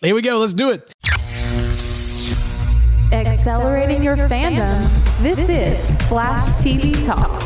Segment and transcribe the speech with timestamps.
[0.00, 0.38] Here we go.
[0.38, 0.92] Let's do it.
[3.12, 4.88] Accelerating your fandom.
[5.22, 7.40] This is Flash TV Talk.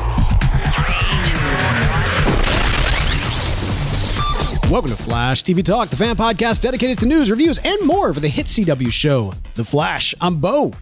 [4.70, 8.20] Welcome to Flash TV Talk, the fan podcast dedicated to news, reviews, and more for
[8.20, 10.14] the hit CW show, The Flash.
[10.20, 10.72] I'm Bo.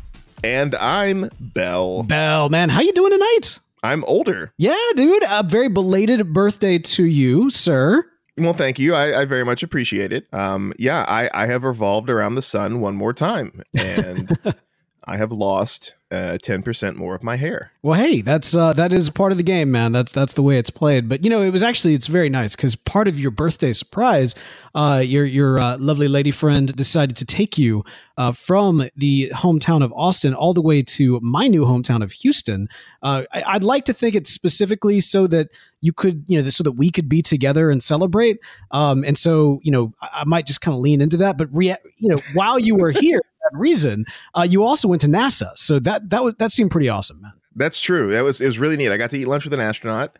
[0.45, 2.05] And I'm Bell.
[2.05, 3.58] Bell, man, how you doing tonight?
[3.83, 4.53] I'm older.
[4.56, 5.25] Yeah, dude.
[5.28, 8.05] A very belated birthday to you, sir.
[8.39, 8.95] Well, thank you.
[8.95, 10.33] I, I very much appreciate it.
[10.33, 14.31] Um, yeah, I, I have revolved around the sun one more time, and
[15.05, 17.72] I have lost uh, ten percent more of my hair.
[17.83, 19.92] Well, hey, that's uh, that is part of the game, man.
[19.92, 21.08] That's that's the way it's played.
[21.08, 24.35] But you know, it was actually it's very nice because part of your birthday surprise,
[24.74, 27.85] uh, your your uh, lovely lady friend decided to take you
[28.18, 32.69] uh, from the hometown of Austin all the way to my new hometown of Houston.
[33.02, 36.64] Uh, I, would like to think it's specifically so that you could, you know, so
[36.64, 38.39] that we could be together and celebrate.
[38.70, 41.36] Um, and so, you know, I, I might just kind of lean into that.
[41.36, 43.20] But rea- you know, while you were here
[43.51, 45.51] that reason, uh, you also went to NASA.
[45.57, 47.33] So that that was that seemed pretty awesome, man.
[47.55, 48.11] That's true.
[48.12, 48.92] That was it was really neat.
[48.92, 50.18] I got to eat lunch with an astronaut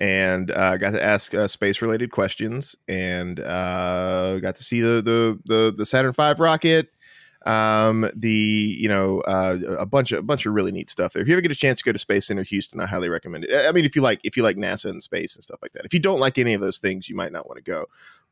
[0.00, 5.02] and uh, got to ask uh, space related questions and uh, got to see the
[5.02, 6.90] the the, the Saturn V rocket.
[7.46, 11.22] Um, the you know uh, a bunch of a bunch of really neat stuff there.
[11.22, 13.44] If you ever get a chance to go to Space Center Houston, I highly recommend
[13.44, 13.66] it.
[13.66, 15.84] I mean, if you like if you like NASA and space and stuff like that.
[15.84, 17.86] If you don't like any of those things, you might not want to go.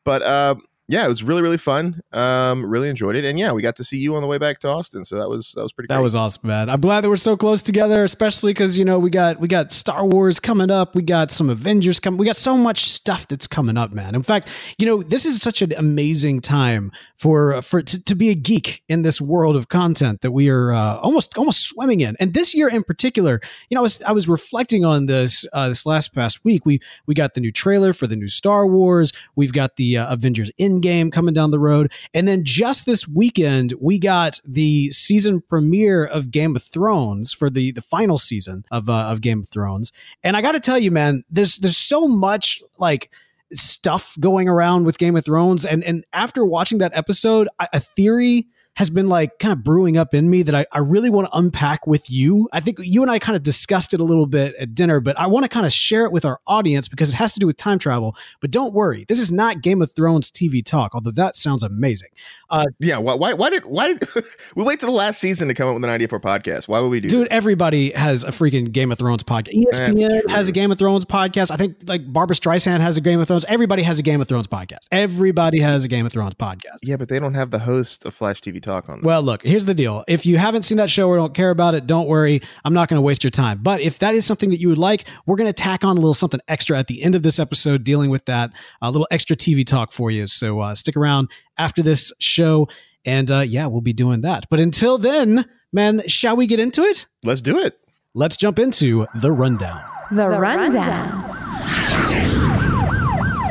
[0.05, 0.57] But uh,
[0.89, 2.01] yeah, it was really really fun.
[2.13, 4.61] Um, really enjoyed it, and yeah, we got to see you on the way back
[4.61, 5.89] to Austin, so that was that was pretty.
[5.89, 6.03] That great.
[6.05, 6.71] was awesome, man.
[6.71, 9.73] I'm glad that we're so close together, especially because you know we got we got
[9.73, 13.49] Star Wars coming up, we got some Avengers coming, we got so much stuff that's
[13.49, 14.15] coming up, man.
[14.15, 14.49] In fact,
[14.79, 18.85] you know this is such an amazing time for for to, to be a geek
[18.89, 22.17] in this world of content that we are uh, almost almost swimming in.
[22.21, 25.69] And this year in particular, you know, I was I was reflecting on this uh,
[25.69, 26.65] this last past week.
[26.65, 29.13] We we got the new trailer for the new Star Wars.
[29.35, 30.51] We've got the uh, Avengers
[30.81, 36.05] Endgame coming down the road, and then just this weekend we got the season premiere
[36.05, 39.93] of Game of Thrones for the the final season of uh, of Game of Thrones.
[40.23, 43.11] And I got to tell you, man, there's there's so much like
[43.53, 45.65] stuff going around with Game of Thrones.
[45.65, 49.97] And and after watching that episode, I, a theory has been like kind of brewing
[49.97, 52.47] up in me that I, I really want to unpack with you.
[52.53, 55.19] I think you and I kind of discussed it a little bit at dinner, but
[55.19, 57.47] I want to kind of share it with our audience because it has to do
[57.47, 58.15] with time travel.
[58.41, 62.11] But don't worry, this is not Game of Thrones TV talk, although that sounds amazing.
[62.51, 64.05] Uh, yeah, why, why, why did why did
[64.57, 66.69] we wait to the last season to come up with an idea for a podcast?
[66.69, 67.09] Why would we do?
[67.09, 67.17] That?
[67.17, 67.33] Dude, this?
[67.33, 69.55] everybody has a freaking Game of Thrones podcast.
[69.55, 71.51] ESPN has a Game of Thrones podcast.
[71.51, 73.47] I think like Barbara Streisand has a Game of Thrones.
[73.49, 74.81] Everybody has a Game of Thrones podcast.
[74.93, 76.77] Everybody has a Game of Thrones podcast.
[76.83, 79.01] Yeah, but they don't have the host of Flash TV talk on.
[79.01, 80.05] Well, look, here's the deal.
[80.07, 82.43] If you haven't seen that show or don't care about it, don't worry.
[82.65, 83.61] I'm not going to waste your time.
[83.63, 86.01] But if that is something that you would like, we're going to tack on a
[86.01, 88.51] little something extra at the end of this episode dealing with that,
[88.83, 90.27] a little extra TV talk for you.
[90.27, 92.69] So uh, stick around after this show.
[93.05, 94.47] And uh, yeah, we'll be doing that.
[94.51, 97.07] But until then, man, shall we get into it?
[97.25, 97.79] Let's do it.
[98.15, 99.83] Let's jump into the rundown.
[100.11, 100.75] The, the rundown.
[100.75, 101.37] rundown.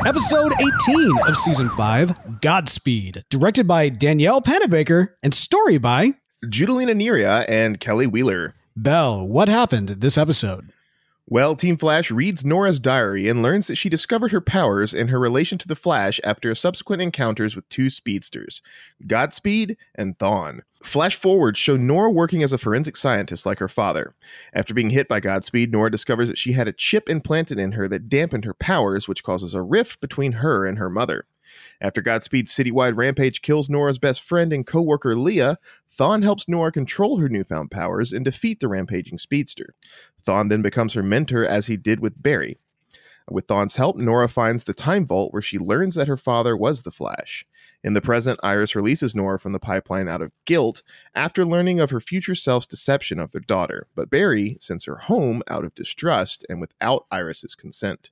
[0.05, 6.13] Episode 18 of season 5, Godspeed, directed by Danielle Panabaker and story by
[6.45, 8.53] Judalina Neira and Kelly Wheeler.
[8.75, 10.71] Bell, what happened this episode?
[11.27, 15.19] Well, Team Flash reads Nora's diary and learns that she discovered her powers and her
[15.19, 18.61] relation to the Flash after subsequent encounters with two speedsters,
[19.07, 20.61] Godspeed and Thawne.
[20.83, 24.13] Flash forwards show Nora working as a forensic scientist like her father.
[24.53, 27.87] After being hit by Godspeed, Nora discovers that she had a chip implanted in her
[27.87, 31.25] that dampened her powers, which causes a rift between her and her mother.
[31.81, 35.57] After Godspeed's citywide rampage kills Nora's best friend and co-worker Lia,
[35.91, 39.75] Thawne helps Nora control her newfound powers and defeat the rampaging speedster.
[40.25, 42.57] Thawne then becomes her mentor as he did with Barry.
[43.29, 46.83] With Thawne's help, Nora finds the time vault where she learns that her father was
[46.83, 47.43] the Flash.
[47.83, 50.83] In the present, Iris releases Nora from the pipeline out of guilt
[51.15, 55.41] after learning of her future self's deception of their daughter, but Barry sends her home
[55.47, 58.11] out of distrust and without Iris's consent.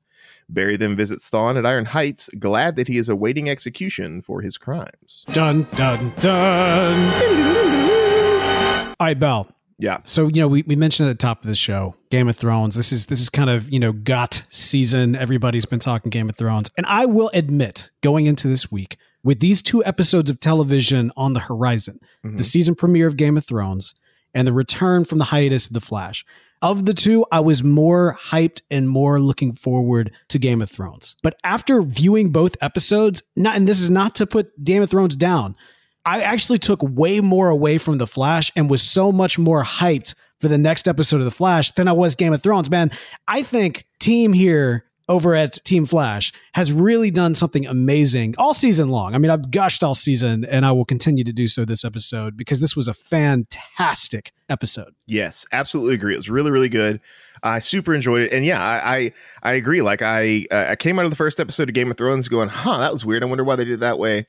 [0.50, 4.58] Barry then visits Thawne at Iron Heights, glad that he is awaiting execution for his
[4.58, 5.26] crimes.
[5.34, 8.14] Dun dun dun.
[9.00, 9.48] All right, Bell.
[9.80, 9.98] Yeah.
[10.06, 12.76] So you know we, we mentioned at the top of the show Game of Thrones.
[12.76, 15.16] This is this is kind of you know gut season.
[15.16, 19.40] Everybody's been talking Game of Thrones, and I will admit, going into this week with
[19.40, 22.38] these two episodes of television on the horizon, Mhm.
[22.38, 23.96] the season premiere of Game of Thrones
[24.34, 26.26] and the return from the hiatus of the Flash.
[26.64, 31.18] Of the two, I was more hyped and more looking forward to Game of Thrones.
[31.22, 35.18] But after viewing both episodes, not and this is not to put Game of Thrones
[35.18, 35.58] down,
[36.06, 40.16] I actually took way more away from The Flash and was so much more hyped
[40.40, 42.70] for the next episode of The Flash than I was Game of Thrones.
[42.70, 42.92] Man,
[43.28, 48.90] I think team here over at Team Flash has really done something amazing all season
[48.90, 49.16] long.
[49.16, 52.38] I mean, I've gushed all season and I will continue to do so this episode
[52.38, 54.94] because this was a fantastic episode.
[55.06, 56.14] Yes, absolutely agree.
[56.14, 57.02] It was really, really good.
[57.44, 59.12] I super enjoyed it, and yeah, I I,
[59.44, 59.82] I agree.
[59.82, 62.48] Like I uh, I came out of the first episode of Game of Thrones going,
[62.48, 63.22] huh, that was weird.
[63.22, 64.28] I wonder why they did it that way.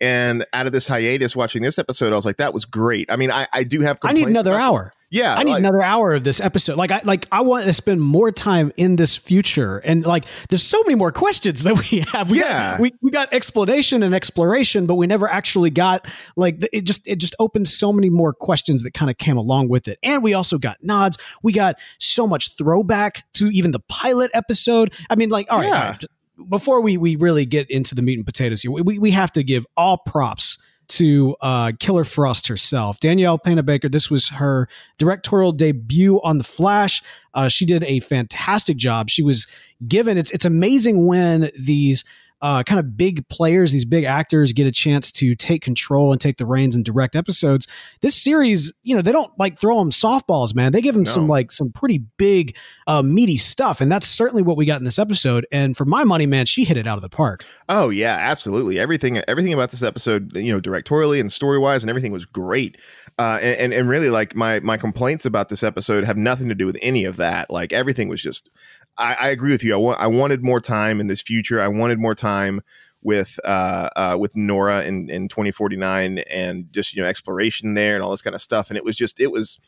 [0.00, 3.10] And out of this hiatus, watching this episode, I was like, that was great.
[3.10, 3.98] I mean, I, I do have.
[4.02, 4.92] I need another hour.
[5.08, 6.76] Yeah, I need like- another hour of this episode.
[6.76, 9.78] Like I like I want to spend more time in this future.
[9.78, 12.28] And like there's so many more questions that we have.
[12.30, 12.72] We Yeah.
[12.72, 17.06] got, we, we got explanation and exploration, but we never actually got like it just
[17.06, 19.98] it just opened so many more questions that kind of came along with it.
[20.02, 21.18] And we also got nods.
[21.42, 24.92] We got so much throwback to even the pilot episode.
[25.08, 25.82] I mean, like, all right, Yeah.
[25.84, 26.04] all right,
[26.50, 29.30] before we we really get into the meat and potatoes here, we, we, we have
[29.32, 33.90] to give all props to uh, Killer Frost herself, Danielle Panabaker.
[33.90, 34.68] This was her
[34.98, 37.02] directorial debut on The Flash.
[37.34, 39.10] Uh, she did a fantastic job.
[39.10, 39.46] She was
[39.86, 42.04] given it's it's amazing when these
[42.42, 46.20] uh, kind of big players, these big actors, get a chance to take control and
[46.20, 47.66] take the reins and direct episodes.
[48.02, 50.72] This series, you know, they don't like throw them softballs, man.
[50.72, 52.56] They give them some like some pretty big,
[52.86, 55.46] uh, meaty stuff, and that's certainly what we got in this episode.
[55.50, 57.44] And for my money, man, she hit it out of the park.
[57.68, 58.78] Oh yeah, absolutely.
[58.78, 62.78] Everything everything about this episode, you know, directorially and story wise, and everything was great.
[63.18, 66.54] Uh, and, and and really, like my my complaints about this episode have nothing to
[66.54, 67.50] do with any of that.
[67.50, 68.50] Like everything was just.
[68.98, 69.74] I, I agree with you.
[69.74, 71.60] I want I wanted more time in this future.
[71.60, 72.60] I wanted more time
[73.02, 78.02] with uh, uh with Nora in in 2049 and just you know exploration there and
[78.02, 78.70] all this kind of stuff.
[78.70, 79.58] And it was just it was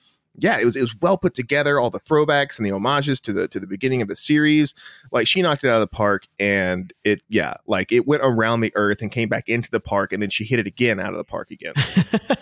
[0.40, 1.80] yeah, it was it was well put together.
[1.80, 4.74] All the throwbacks and the homages to the to the beginning of the series,
[5.10, 6.26] like she knocked it out of the park.
[6.38, 10.12] And it yeah, like it went around the earth and came back into the park,
[10.12, 11.74] and then she hit it again out of the park again.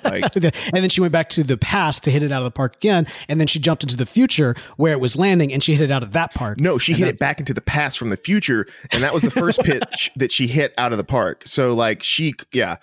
[0.04, 2.50] Like- and then she went back to the past to hit it out of the
[2.50, 5.74] park again, and then she jumped into the future where it was landing, and she
[5.74, 6.60] hit it out of that park.
[6.60, 9.30] No, she hit it back into the past from the future, and that was the
[9.30, 11.42] first pitch that she hit out of the park.
[11.46, 12.76] So like she yeah.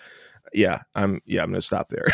[0.53, 2.05] Yeah, I'm yeah, I'm gonna stop there.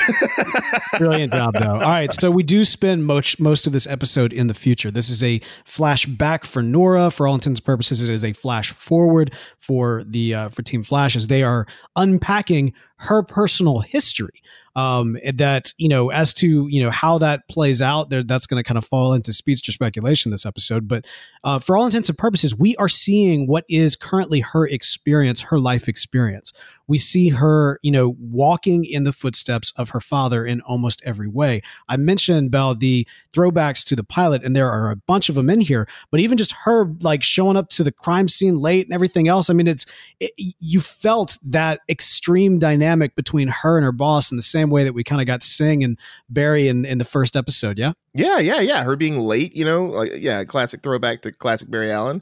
[0.98, 1.74] Brilliant job, though.
[1.74, 4.92] All right, so we do spend most most of this episode in the future.
[4.92, 7.12] This is a flashback for Nora.
[7.12, 10.84] For all intents and purposes, it is a flash forward for the uh, for Team
[10.84, 14.42] Flash as they are unpacking her personal history.
[14.76, 18.64] Um, that you know, as to you know how that plays out, there that's going
[18.64, 20.88] to kind of fall into speedster speculation this episode.
[20.88, 21.06] But
[21.44, 25.60] uh, for all intents and purposes, we are seeing what is currently her experience, her
[25.60, 26.54] life experience.
[26.88, 31.28] We see her, you know, walking in the footsteps of her father in almost every
[31.28, 31.62] way.
[31.88, 35.50] I mentioned Bell the throwbacks to the pilot, and there are a bunch of them
[35.50, 35.88] in here.
[36.12, 39.50] But even just her like showing up to the crime scene late and everything else.
[39.50, 39.86] I mean, it's
[40.20, 44.84] it, you felt that extreme dynamic between her and her boss in the same way
[44.84, 45.98] that we kind of got Singh and
[46.30, 47.78] Barry in in the first episode.
[47.78, 47.94] Yeah.
[48.14, 48.84] Yeah, yeah, yeah.
[48.84, 52.22] Her being late, you know, like yeah, classic throwback to classic Barry Allen.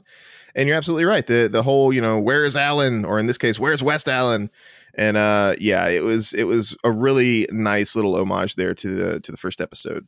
[0.54, 1.26] And you're absolutely right.
[1.26, 4.50] The the whole, you know, where's Allen, or in this case, where's West Allen?
[4.94, 9.20] And uh yeah, it was it was a really nice little homage there to the
[9.20, 10.06] to the first episode.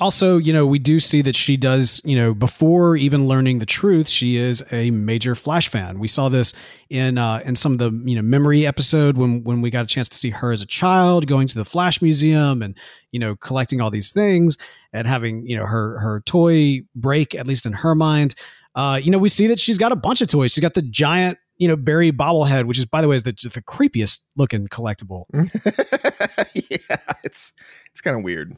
[0.00, 3.66] Also, you know, we do see that she does, you know, before even learning the
[3.66, 5.98] truth, she is a major Flash fan.
[5.98, 6.54] We saw this
[6.88, 9.86] in uh, in some of the you know memory episode when when we got a
[9.86, 12.76] chance to see her as a child going to the Flash Museum and
[13.12, 14.56] you know collecting all these things
[14.94, 18.34] and having you know her her toy break at least in her mind.
[18.74, 20.52] Uh, you know, we see that she's got a bunch of toys.
[20.52, 23.32] She's got the giant you know Barry bobblehead, which is by the way is the
[23.32, 25.24] the creepiest looking collectible.
[25.34, 27.52] yeah, it's
[27.92, 28.56] it's kind of weird.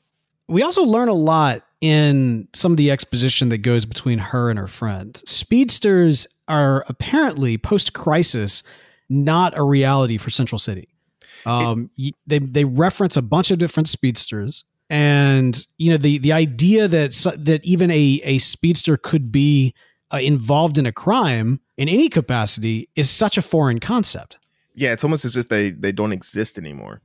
[0.49, 4.59] We also learn a lot in some of the exposition that goes between her and
[4.59, 5.21] her friend.
[5.27, 8.63] Speedsters are apparently post crisis
[9.09, 10.89] not a reality for Central City.
[11.45, 16.33] Um, it, they they reference a bunch of different speedsters, and you know the the
[16.33, 19.75] idea that that even a a speedster could be
[20.13, 24.39] uh, involved in a crime in any capacity is such a foreign concept.
[24.75, 27.03] Yeah, it's almost as if they they don't exist anymore.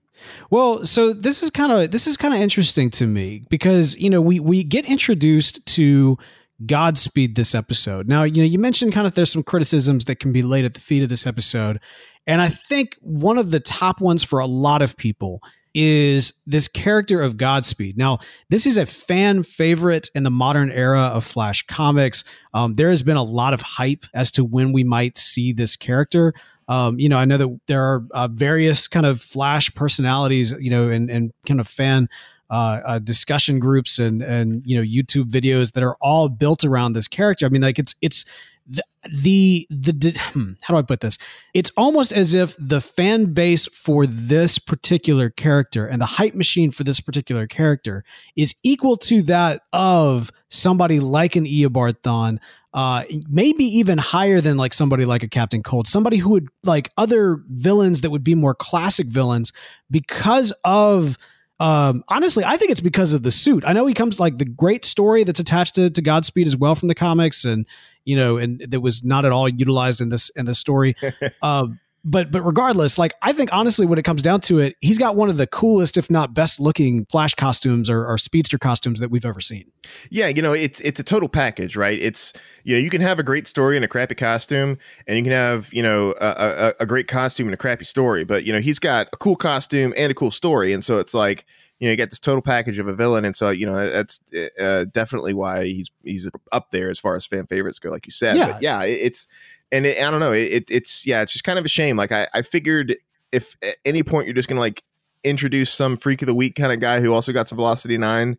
[0.49, 4.09] Well, so this is kind of this is kind of interesting to me because you
[4.09, 6.17] know we we get introduced to
[6.65, 8.07] Godspeed this episode.
[8.07, 10.73] Now, you know, you mentioned kind of there's some criticisms that can be laid at
[10.73, 11.79] the feet of this episode.
[12.25, 15.41] And I think one of the top ones for a lot of people
[15.73, 17.97] is this character of Godspeed.
[17.97, 18.17] Now,
[18.49, 22.23] this is a fan favorite in the modern era of Flash comics.
[22.55, 25.75] Um, there has been a lot of hype as to when we might see this
[25.75, 26.33] character.
[26.67, 30.69] Um, you know, I know that there are uh, various kind of Flash personalities, you
[30.69, 32.09] know, and, and kind of fan
[32.49, 36.93] uh, uh, discussion groups and and you know YouTube videos that are all built around
[36.93, 37.45] this character.
[37.45, 38.25] I mean, like it's it's
[38.67, 41.17] the the, the hmm, how do I put this?
[41.53, 46.71] It's almost as if the fan base for this particular character and the hype machine
[46.71, 48.03] for this particular character
[48.35, 52.39] is equal to that of somebody like an Eobard Thawne,
[52.73, 56.91] uh, maybe even higher than like somebody like a Captain Cold, somebody who would like
[56.97, 59.51] other villains that would be more classic villains
[59.89, 61.17] because of
[61.59, 63.63] um, honestly, I think it's because of the suit.
[63.65, 66.75] I know he comes like the great story that's attached to, to Godspeed as well
[66.75, 67.65] from the comics, and
[68.05, 70.95] you know, and that was not at all utilized in this in this story.
[71.41, 74.97] um, but but regardless, like I think honestly, when it comes down to it, he's
[74.97, 78.99] got one of the coolest, if not best looking Flash costumes or, or speedster costumes
[78.99, 79.71] that we've ever seen.
[80.09, 81.99] Yeah, you know, it's it's a total package, right?
[81.99, 84.77] It's you know, you can have a great story and a crappy costume,
[85.07, 88.23] and you can have you know a, a, a great costume and a crappy story.
[88.23, 91.13] But you know, he's got a cool costume and a cool story, and so it's
[91.13, 91.45] like
[91.79, 94.19] you know, you get this total package of a villain, and so you know that's
[94.59, 98.11] uh, definitely why he's he's up there as far as fan favorites go, like you
[98.11, 98.35] said.
[98.35, 99.27] Yeah, but yeah, it's
[99.71, 101.97] and it, I don't know, it, it's yeah, it's just kind of a shame.
[101.97, 102.95] Like I, I figured
[103.31, 104.83] if at any point you're just gonna like
[105.23, 108.37] introduce some freak of the week kind of guy who also got some velocity nine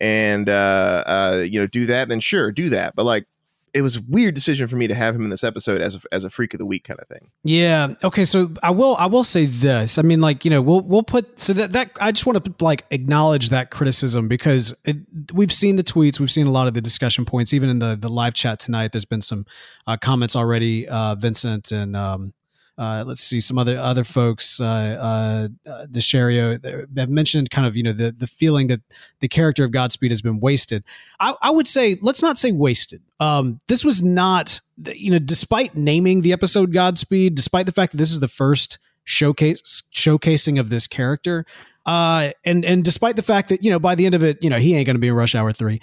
[0.00, 3.26] and uh uh you know do that then sure do that but like
[3.74, 6.00] it was a weird decision for me to have him in this episode as a,
[6.12, 7.30] as a freak of the week kind of thing.
[7.44, 7.94] Yeah.
[8.02, 8.24] Okay.
[8.24, 9.98] So I will I will say this.
[9.98, 12.64] I mean, like you know, we'll we'll put so that that I just want to
[12.64, 14.96] like acknowledge that criticism because it,
[15.32, 17.96] we've seen the tweets, we've seen a lot of the discussion points, even in the
[17.96, 18.92] the live chat tonight.
[18.92, 19.46] There's been some
[19.86, 20.88] uh, comments already.
[20.88, 22.32] Uh, Vincent and um,
[22.78, 26.58] uh, let's see some other other folks, uh, uh, uh Deshario,
[26.96, 28.80] have mentioned kind of you know the the feeling that
[29.18, 30.84] the character of Godspeed has been wasted.
[31.18, 33.02] I, I would say let's not say wasted.
[33.18, 34.60] Um, this was not
[34.94, 38.78] you know despite naming the episode Godspeed, despite the fact that this is the first
[39.02, 41.44] showcase showcasing of this character.
[41.84, 44.50] Uh, and and despite the fact that you know by the end of it, you
[44.50, 45.80] know he ain't going to be in Rush Hour three.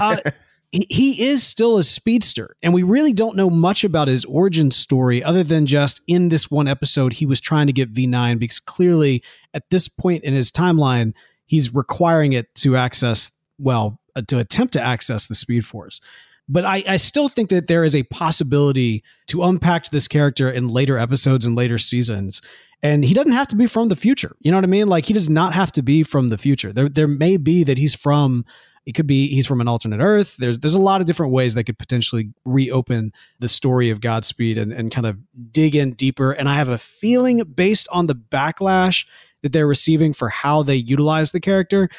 [0.00, 0.16] uh,
[0.70, 5.24] he is still a speedster and we really don't know much about his origin story
[5.24, 9.22] other than just in this one episode he was trying to get v9 because clearly
[9.54, 11.14] at this point in his timeline
[11.46, 16.00] he's requiring it to access well uh, to attempt to access the speed force.
[16.48, 20.68] But I, I still think that there is a possibility to unpack this character in
[20.68, 22.40] later episodes and later seasons
[22.82, 24.36] and he doesn't have to be from the future.
[24.40, 24.88] You know what i mean?
[24.88, 26.72] Like he does not have to be from the future.
[26.72, 28.44] There there may be that he's from
[28.88, 30.38] it could be he's from an alternate Earth.
[30.38, 34.56] There's there's a lot of different ways that could potentially reopen the story of Godspeed
[34.56, 35.18] and, and kind of
[35.52, 36.32] dig in deeper.
[36.32, 39.04] And I have a feeling based on the backlash
[39.42, 41.90] that they're receiving for how they utilize the character,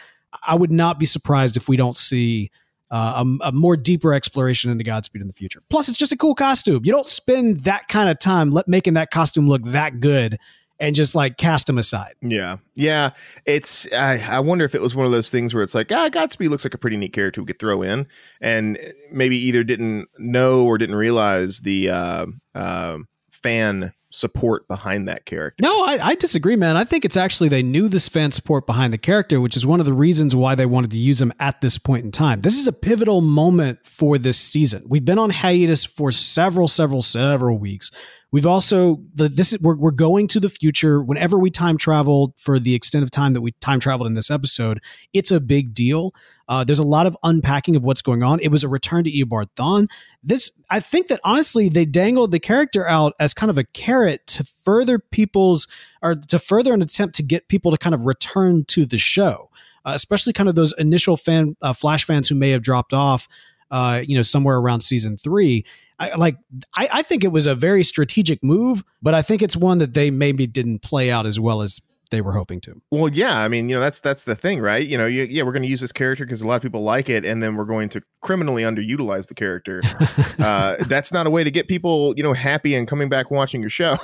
[0.41, 2.49] I would not be surprised if we don't see
[2.89, 5.61] uh, a, a, more deeper exploration into Godspeed in the future.
[5.69, 6.81] Plus, it's just a cool costume.
[6.85, 10.39] You don't spend that kind of time let, making that costume look that good
[10.79, 12.15] and just like cast him aside.
[12.21, 12.57] Yeah.
[12.75, 13.11] Yeah.
[13.45, 16.09] It's, I, I wonder if it was one of those things where it's like, ah,
[16.09, 18.07] Godspeed looks like a pretty neat character we could throw in.
[18.41, 18.77] And
[19.11, 22.97] maybe either didn't know or didn't realize the uh, uh,
[23.31, 25.61] fan support behind that character.
[25.61, 26.75] No, I, I, disagree, man.
[26.77, 29.79] I think it's actually they knew this fan support behind the character, which is one
[29.79, 32.41] of the reasons why they wanted to use him at this point in time.
[32.41, 34.83] This is a pivotal moment for this season.
[34.87, 37.91] We've been on hiatus for several, several, several weeks.
[38.31, 41.01] We've also the this is we're we're going to the future.
[41.01, 44.29] Whenever we time travel for the extent of time that we time traveled in this
[44.29, 44.81] episode,
[45.13, 46.13] it's a big deal.
[46.49, 48.39] Uh, there's a lot of unpacking of what's going on.
[48.39, 49.87] It was a return to Eobard Thawne.
[50.23, 54.25] This, I think that honestly, they dangled the character out as kind of a carrot
[54.27, 55.67] to further people's,
[56.01, 59.51] or to further an attempt to get people to kind of return to the show,
[59.85, 63.27] uh, especially kind of those initial fan, uh, Flash fans who may have dropped off,
[63.69, 65.63] uh, you know, somewhere around season three.
[65.99, 66.37] I like
[66.75, 69.93] I, I think it was a very strategic move, but I think it's one that
[69.93, 72.81] they maybe didn't play out as well as they were hoping to.
[72.91, 74.85] Well, yeah, I mean, you know, that's that's the thing, right?
[74.85, 76.81] You know, you, yeah, we're going to use this character because a lot of people
[76.81, 79.81] like it, and then we're going to criminally underutilize the character.
[80.39, 83.61] uh, that's not a way to get people, you know, happy and coming back watching
[83.61, 83.95] your show.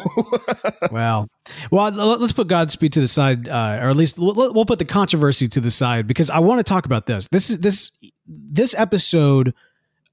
[0.92, 1.30] well,
[1.72, 5.48] well, let's put Godspeed to the side, uh, or at least we'll put the controversy
[5.48, 7.28] to the side because I want to talk about this.
[7.30, 7.92] This is this
[8.28, 9.54] this episode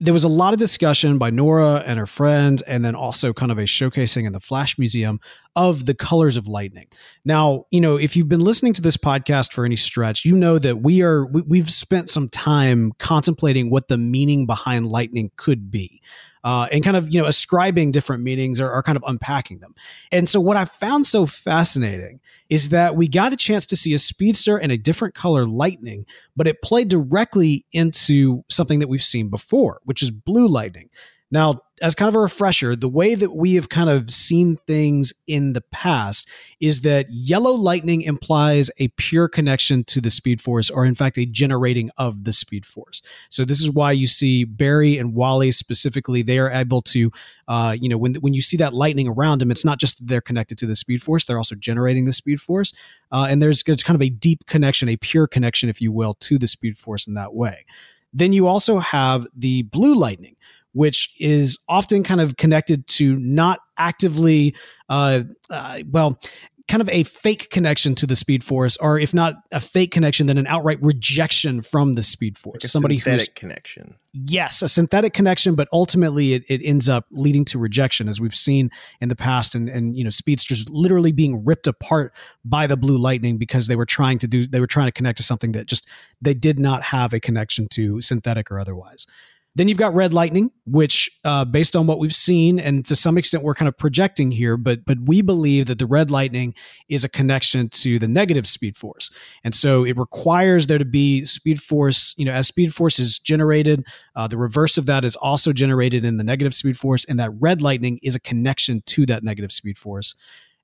[0.03, 3.53] there was a lot of discussion by Nora and her friends, and then also kind
[3.53, 5.21] of a showcasing in the Flash Museum
[5.55, 6.89] of the colors of lightning.
[7.25, 10.59] Now, you know, if you've been listening to this podcast for any stretch, you know
[10.59, 15.71] that we are we, have spent some time contemplating what the meaning behind lightning could
[15.71, 16.03] be
[16.45, 19.75] uh, and kind of you know ascribing different meanings or, or kind of unpacking them.
[20.11, 23.95] And so what I found so fascinating is that we got a chance to see
[23.95, 26.05] a speedster and a different color lightning,
[26.37, 30.91] but it played directly into something that we've seen before, which is blue lightning.
[31.33, 35.15] Now, as kind of a refresher, the way that we have kind of seen things
[35.27, 36.29] in the past
[36.61, 41.17] is that yellow lightning implies a pure connection to the speed force, or in fact,
[41.17, 43.01] a generating of the speed force.
[43.31, 47.11] So this is why you see Barry and Wally specifically; they are able to,
[47.49, 50.09] uh, you know, when when you see that lightning around them, it's not just that
[50.09, 52.75] they're connected to the speed force; they're also generating the speed force,
[53.11, 56.13] uh, and there's, there's kind of a deep connection, a pure connection, if you will,
[56.15, 57.65] to the speed force in that way.
[58.13, 60.37] Then you also have the blue lightning,
[60.73, 64.55] which is often kind of connected to not actively,
[64.89, 66.19] uh, uh, well,
[66.69, 70.27] kind of a fake connection to the speed force or if not a fake connection
[70.27, 72.63] then an outright rejection from the speed force.
[72.63, 73.95] like somebody who's connection.
[74.13, 78.35] Yes a synthetic connection but ultimately it, it ends up leading to rejection as we've
[78.35, 82.15] seen in the past and and you know speedsters literally being ripped apart
[82.45, 85.17] by the blue lightning because they were trying to do they were trying to connect
[85.17, 85.89] to something that just
[86.21, 89.07] they did not have a connection to synthetic or otherwise
[89.55, 93.19] then you've got Red Lightning, which, uh, based on what we've seen, and to some
[93.19, 96.55] extent we're kind of projecting here, but but we believe that the Red Lightning
[96.89, 99.11] is a connection to the negative Speed Force,
[99.45, 102.15] and so it requires there to be Speed Force.
[102.17, 103.85] You know, as Speed Force is generated,
[104.17, 107.31] uh, the reverse of that is also generated in the negative Speed Force, and that
[107.39, 110.15] Red Lightning is a connection to that negative Speed Force.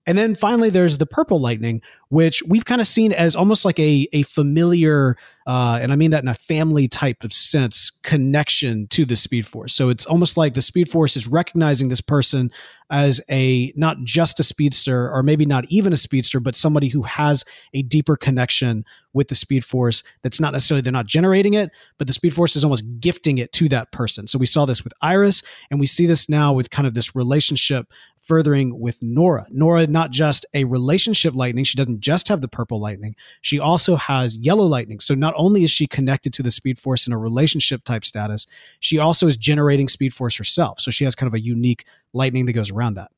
[0.08, 3.78] And then finally, there's the purple lightning, which we've kind of seen as almost like
[3.78, 8.86] a, a familiar, uh, and I mean that in a family type of sense, connection
[8.88, 9.74] to the Speed Force.
[9.74, 12.50] So it's almost like the Speed Force is recognizing this person
[12.90, 17.02] as a not just a speedster, or maybe not even a speedster, but somebody who
[17.02, 17.44] has
[17.74, 20.02] a deeper connection with the Speed Force.
[20.22, 23.52] That's not necessarily they're not generating it, but the Speed Force is almost gifting it
[23.52, 24.26] to that person.
[24.26, 27.14] So we saw this with Iris, and we see this now with kind of this
[27.14, 27.88] relationship
[28.28, 29.46] furthering with Nora.
[29.50, 33.96] Nora, not just a relationship lightning, she doesn't just have the purple lightning, she also
[33.96, 35.00] has yellow lightning.
[35.00, 38.46] So not only is she connected to the Speed Force in a relationship type status,
[38.80, 40.78] she also is generating Speed Force herself.
[40.80, 43.10] So she has kind of a unique lightning that goes around that.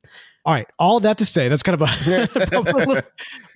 [0.46, 1.92] All right, all that to say, that's kind of a,
[2.56, 3.02] a little,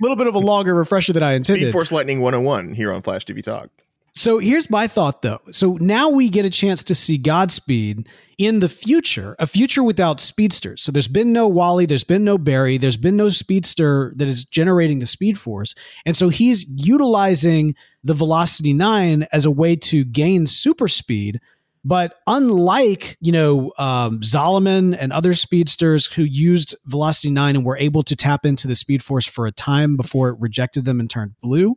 [0.01, 1.63] little, bit of a longer refresher than I intended.
[1.63, 3.71] Speed Force Lightning 101 here on Flash TV Talk.
[4.17, 5.41] So here's my thought though.
[5.51, 10.21] So now we get a chance to see Godspeed in the future, a future without
[10.21, 10.83] speedsters.
[10.83, 14.45] So there's been no Wally, there's been no Barry, there's been no speedster that is
[14.45, 15.75] generating the speed force.
[16.07, 17.75] And so he's utilizing
[18.05, 21.41] the Velocity 9 as a way to gain super speed.
[21.85, 27.77] But unlike, you know, um, Zolomon and other speedsters who used Velocity 9 and were
[27.77, 31.11] able to tap into the speed force for a time before it rejected them and
[31.11, 31.77] turned blue,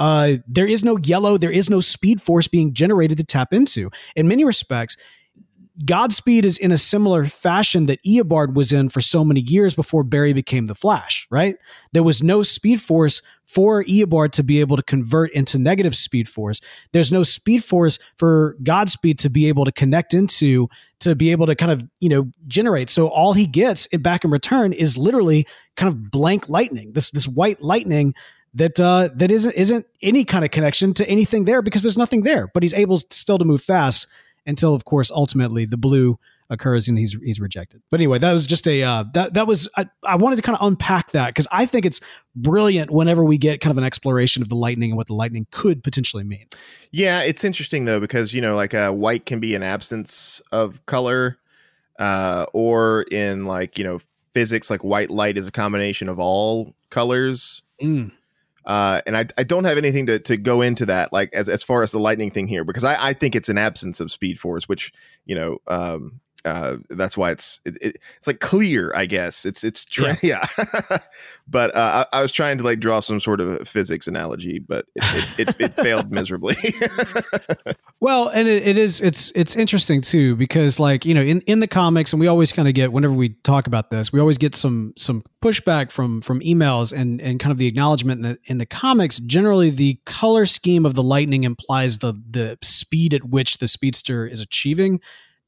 [0.00, 3.90] uh, there is no yellow, there is no speed force being generated to tap into.
[4.16, 4.96] In many respects,
[5.84, 10.02] Godspeed is in a similar fashion that Eobard was in for so many years before
[10.02, 11.56] Barry became the Flash, right?
[11.92, 16.28] There was no speed force for Eobard to be able to convert into negative speed
[16.28, 16.60] force.
[16.92, 20.68] There's no speed force for Godspeed to be able to connect into
[21.00, 22.90] to be able to kind of, you know, generate.
[22.90, 26.92] So all he gets back in return is literally kind of blank lightning.
[26.92, 28.14] This this white lightning
[28.54, 32.22] that uh, that isn't isn't any kind of connection to anything there because there's nothing
[32.22, 32.48] there.
[32.52, 34.06] But he's able still to move fast
[34.46, 36.18] until, of course, ultimately the blue
[36.50, 37.80] occurs and he's he's rejected.
[37.90, 40.58] But anyway, that was just a uh, that that was I, I wanted to kind
[40.58, 42.00] of unpack that because I think it's
[42.34, 45.46] brilliant whenever we get kind of an exploration of the lightning and what the lightning
[45.52, 46.46] could potentially mean.
[46.90, 50.84] Yeah, it's interesting though because you know like uh, white can be an absence of
[50.86, 51.38] color,
[51.98, 54.00] uh, or in like you know
[54.32, 57.62] physics like white light is a combination of all colors.
[57.80, 58.10] Mm.
[58.70, 61.64] Uh, and I, I don't have anything to, to go into that like as, as
[61.64, 64.38] far as the lightning thing here because I, I think it's an absence of speed
[64.38, 64.92] force which
[65.24, 69.44] you know um, uh, that's why it's it, it, it's like clear i guess.
[69.44, 70.46] It's it's tra- yeah,
[70.90, 70.98] yeah.
[71.48, 74.86] but uh, I, I, was trying to like draw some sort of physics analogy but
[74.94, 76.56] it, it, it failed miserably.
[78.00, 81.68] Well and it is it's it's interesting too because like you know in in the
[81.68, 84.56] comics and we always kind of get whenever we talk about this we always get
[84.56, 88.58] some some pushback from from emails and and kind of the acknowledgement in the, in
[88.58, 89.18] the comics.
[89.20, 94.26] Generally the color scheme of the lightning implies the the speed at which the speedster
[94.26, 95.00] is achieving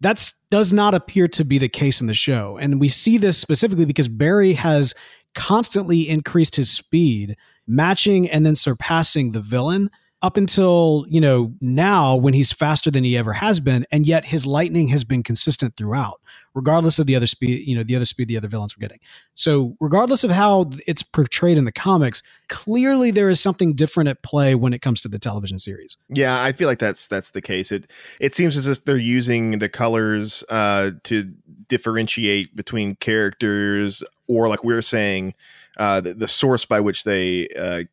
[0.02, 2.58] that does not appear to be the case in the show.
[2.58, 4.94] And we see this specifically because Barry has
[5.34, 7.36] constantly increased his speed,
[7.66, 9.90] matching and then surpassing the villain
[10.22, 13.84] up until, you know, now when he's faster than he ever has been.
[13.90, 16.20] And yet his lightning has been consistent throughout,
[16.54, 19.00] regardless of the other speed, you know, the other speed the other villains were getting.
[19.34, 24.22] So, regardless of how it's portrayed in the comics, clearly there is something different at
[24.22, 25.96] play when it comes to the television series.
[26.08, 27.72] Yeah, I feel like that's that's the case.
[27.72, 31.32] It it seems as if they're using the colors uh, to
[31.68, 35.34] differentiate between characters, or like we are saying,
[35.78, 37.84] uh, the, the source by which they uh,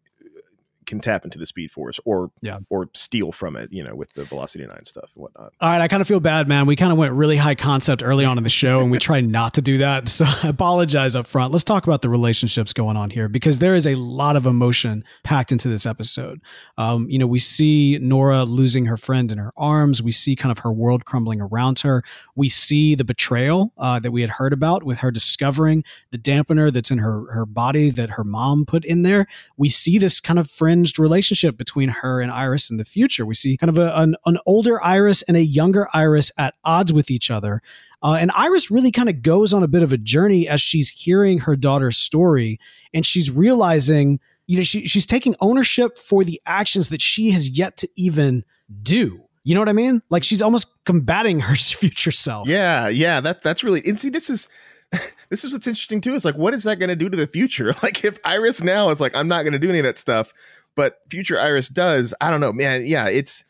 [0.89, 2.59] can tap into the speed force or yeah.
[2.69, 5.53] or steal from it you know with the velocity 9 stuff and whatnot.
[5.61, 6.65] All right i kind of feel bad man.
[6.65, 9.21] We kind of went really high concept early on in the show and we try
[9.39, 10.09] not to do that.
[10.09, 11.51] So i apologize up front.
[11.51, 15.03] Let's talk about the relationships going on here because there is a lot of emotion
[15.23, 16.41] packed into this episode.
[16.77, 20.01] Um, you know we see nora losing her friend in her arms.
[20.01, 22.03] We see kind of her world crumbling around her.
[22.35, 26.73] We see the betrayal uh, that we had heard about with her discovering the dampener
[26.73, 29.27] that's in her her body that her mom put in there.
[29.55, 33.25] We see this kind of friend relationship between her and Iris in the future.
[33.25, 36.93] We see kind of a, an, an older Iris and a younger Iris at odds
[36.93, 37.61] with each other.
[38.01, 40.89] Uh, and Iris really kind of goes on a bit of a journey as she's
[40.89, 42.59] hearing her daughter's story
[42.93, 47.49] and she's realizing, you know, she, she's taking ownership for the actions that she has
[47.49, 48.45] yet to even
[48.81, 49.23] do.
[49.43, 50.01] You know what I mean?
[50.09, 52.47] Like she's almost combating her future self.
[52.47, 53.19] Yeah, yeah.
[53.19, 54.47] That that's really and see this is
[55.29, 56.13] this is what's interesting too.
[56.13, 57.73] Is like, what is that going to do to the future?
[57.83, 60.33] Like, if Iris now is like, I'm not going to do any of that stuff,
[60.75, 62.13] but future Iris does.
[62.21, 62.85] I don't know, man.
[62.85, 63.43] Yeah, it's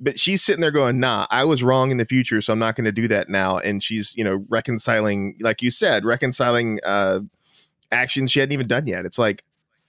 [0.00, 2.76] but she's sitting there going, "Nah, I was wrong in the future, so I'm not
[2.76, 7.20] going to do that now." And she's, you know, reconciling, like you said, reconciling uh,
[7.92, 9.04] actions she hadn't even done yet.
[9.06, 9.44] It's like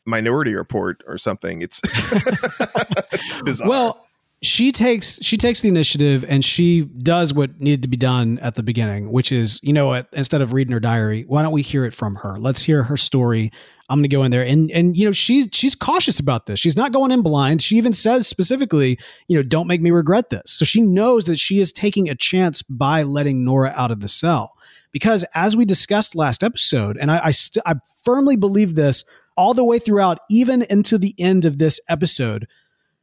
[0.05, 1.61] Minority Report or something.
[1.61, 1.81] It's
[3.43, 3.67] bizarre.
[3.67, 4.05] Well,
[4.41, 8.55] she takes she takes the initiative and she does what needed to be done at
[8.55, 11.61] the beginning, which is, you know what, instead of reading her diary, why don't we
[11.61, 12.37] hear it from her?
[12.37, 13.51] Let's hear her story
[13.89, 16.59] I'm going to go in there and and you know she's she's cautious about this.
[16.59, 17.61] She's not going in blind.
[17.61, 20.51] She even says specifically, you know, don't make me regret this.
[20.51, 24.07] So she knows that she is taking a chance by letting Nora out of the
[24.07, 24.57] cell.
[24.91, 29.05] Because as we discussed last episode, and I I, st- I firmly believe this
[29.37, 32.47] all the way throughout, even into the end of this episode.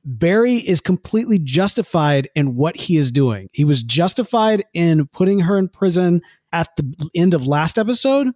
[0.05, 3.49] Barry is completely justified in what he is doing.
[3.53, 8.29] He was justified in putting her in prison at the end of last episode.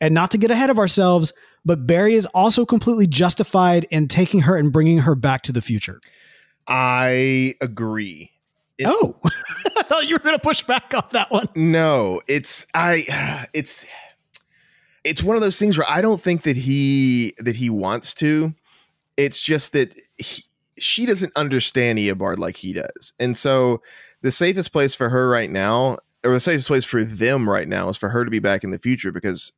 [0.00, 1.34] And not to get ahead of ourselves,
[1.64, 5.60] but Barry is also completely justified in taking her and bringing her back to the
[5.60, 6.00] future.
[6.66, 8.30] I agree.
[8.78, 11.46] It, oh, I thought you were going to push back on that one.
[11.54, 13.46] No, it's I.
[13.52, 13.86] It's
[15.04, 18.54] it's one of those things where I don't think that he that he wants to.
[19.16, 20.44] It's just that he,
[20.78, 23.82] she doesn't understand Eobard like he does, and so
[24.22, 27.88] the safest place for her right now, or the safest place for them right now,
[27.88, 29.52] is for her to be back in the future because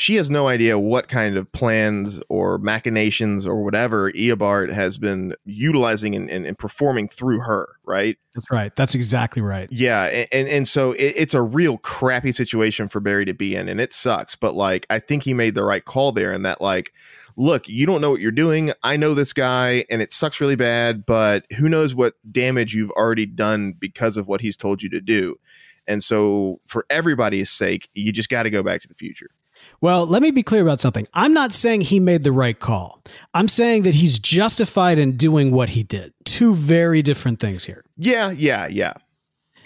[0.00, 5.34] she has no idea what kind of plans or machinations or whatever Eobard has been
[5.44, 8.16] utilizing and, and, and, performing through her, right?
[8.32, 8.76] That's right.
[8.76, 9.68] That's exactly right.
[9.72, 10.04] Yeah.
[10.04, 13.68] And, and, and so it, it's a real crappy situation for Barry to be in,
[13.68, 14.36] and it sucks.
[14.36, 16.92] But like, I think he made the right call there, and that, like,
[17.36, 18.70] look, you don't know what you're doing.
[18.84, 22.92] I know this guy, and it sucks really bad, but who knows what damage you've
[22.92, 25.40] already done because of what he's told you to do.
[25.88, 29.30] And so, for everybody's sake, you just got to go back to the future.
[29.80, 31.06] Well, let me be clear about something.
[31.14, 33.02] I'm not saying he made the right call.
[33.32, 36.12] I'm saying that he's justified in doing what he did.
[36.24, 37.84] Two very different things here.
[37.96, 38.94] Yeah, yeah, yeah.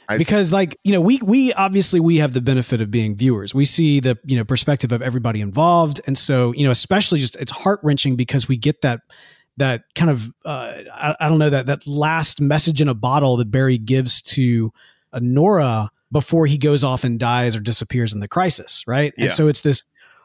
[0.09, 3.55] I, because like, you know, we we obviously we have the benefit of being viewers.
[3.55, 6.01] We see the, you know, perspective of everybody involved.
[6.07, 9.01] And so, you know, especially just it's heart-wrenching because we get that
[9.57, 13.37] that kind of uh I, I don't know that that last message in a bottle
[13.37, 14.73] that Barry gives to
[15.13, 19.15] uh, Nora before he goes off and dies or disappears in the crisis, right?
[19.17, 19.85] And so it's this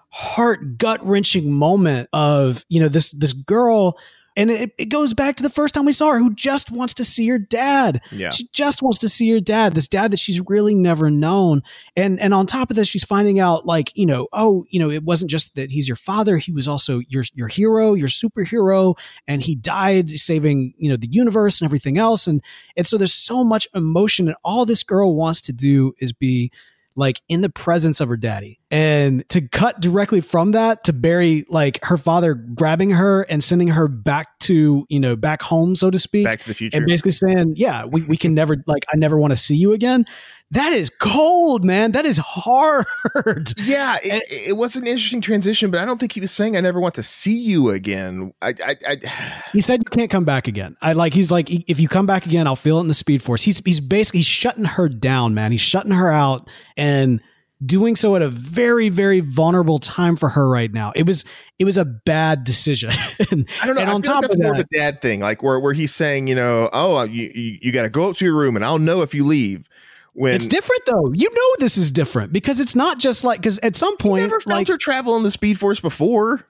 [0.09, 3.97] heart gut wrenching moment of you know this this girl
[4.37, 6.93] And it, it goes back to the first time we saw her, who just wants
[6.93, 8.01] to see her dad.
[8.11, 8.29] Yeah.
[8.29, 11.63] She just wants to see her dad, this dad that she's really never known.
[11.95, 14.91] And and on top of this, she's finding out like, you know, oh, you know,
[14.91, 18.95] it wasn't just that he's your father, he was also your your hero, your superhero,
[19.27, 22.27] and he died saving, you know, the universe and everything else.
[22.27, 22.43] And
[22.75, 26.51] and so there's so much emotion, and all this girl wants to do is be
[26.95, 28.59] like in the presence of her daddy.
[28.69, 33.69] And to cut directly from that to Barry, like her father grabbing her and sending
[33.69, 36.25] her back to, you know, back home, so to speak.
[36.25, 36.75] Back to the future.
[36.75, 39.71] And basically saying, yeah, we, we can never, like, I never want to see you
[39.71, 40.05] again.
[40.51, 41.91] That is cold, man.
[41.91, 42.85] That is hard.
[43.63, 46.61] Yeah, it, it was an interesting transition, but I don't think he was saying I
[46.61, 48.33] never want to see you again.
[48.41, 50.77] I, I, I He said you can't come back again.
[50.81, 53.21] I like he's like if you come back again, I'll feel it in the speed
[53.21, 53.41] force.
[53.41, 55.51] He's he's basically shutting her down, man.
[55.51, 57.21] He's shutting her out and
[57.65, 60.91] doing so at a very very vulnerable time for her right now.
[60.95, 61.25] It was
[61.59, 62.91] it was a bad decision.
[63.31, 63.81] and, I don't know.
[63.81, 65.59] And I on top like that's of more that, of a dad thing, like where
[65.59, 68.25] where he's saying, you know, oh, uh, you you, you got to go up to
[68.25, 69.67] your room, and I'll know if you leave.
[70.13, 71.11] When it's different though.
[71.13, 74.23] You know this is different because it's not just like because at some you point,
[74.23, 76.45] never felt like, her travel in the Speed Force before.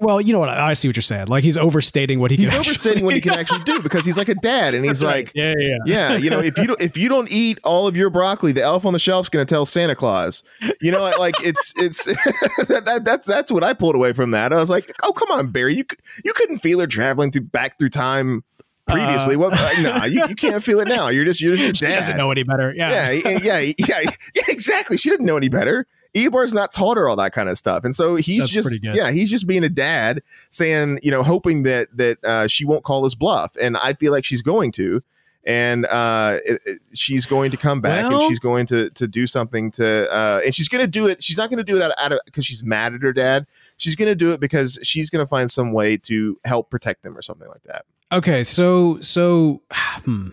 [0.00, 0.48] Well, you know what?
[0.48, 1.26] I, I see what you're saying.
[1.26, 4.16] Like he's overstating what he He's can overstating what he can actually do because he's
[4.16, 6.96] like a dad, and he's like, yeah, yeah, yeah, you know, if you don't if
[6.96, 9.66] you don't eat all of your broccoli, the elf on the shelf's going to tell
[9.66, 10.42] Santa Claus.
[10.80, 12.04] You know, like it's it's
[12.68, 14.52] that, that that's that's what I pulled away from that.
[14.52, 15.84] I was like, oh come on, Barry, you
[16.24, 18.44] you couldn't feel her traveling through back through time
[18.86, 19.36] previously.
[19.36, 19.52] what?
[19.52, 21.08] Uh, nah, you, you can't feel it now.
[21.08, 21.96] You're just you're just She dad.
[21.96, 22.72] doesn't know any better.
[22.76, 23.10] Yeah.
[23.10, 24.00] yeah, yeah, yeah,
[24.34, 24.96] yeah, exactly.
[24.96, 25.86] She didn't know any better.
[26.14, 29.10] Eobard's not taught her all that kind of stuff, and so he's That's just yeah,
[29.10, 33.04] he's just being a dad, saying you know, hoping that that uh, she won't call
[33.04, 35.02] his bluff, and I feel like she's going to,
[35.44, 39.06] and uh, it- it- she's going to come back, Well- and she's going to to
[39.06, 41.22] do something to, uh, and she's going to do it.
[41.22, 43.46] She's not going to do that out of because she's mad at her dad.
[43.76, 47.02] She's going to do it because she's going to find some way to help protect
[47.02, 47.84] them or something like that.
[48.10, 49.60] Okay, so so
[50.04, 50.28] hmm.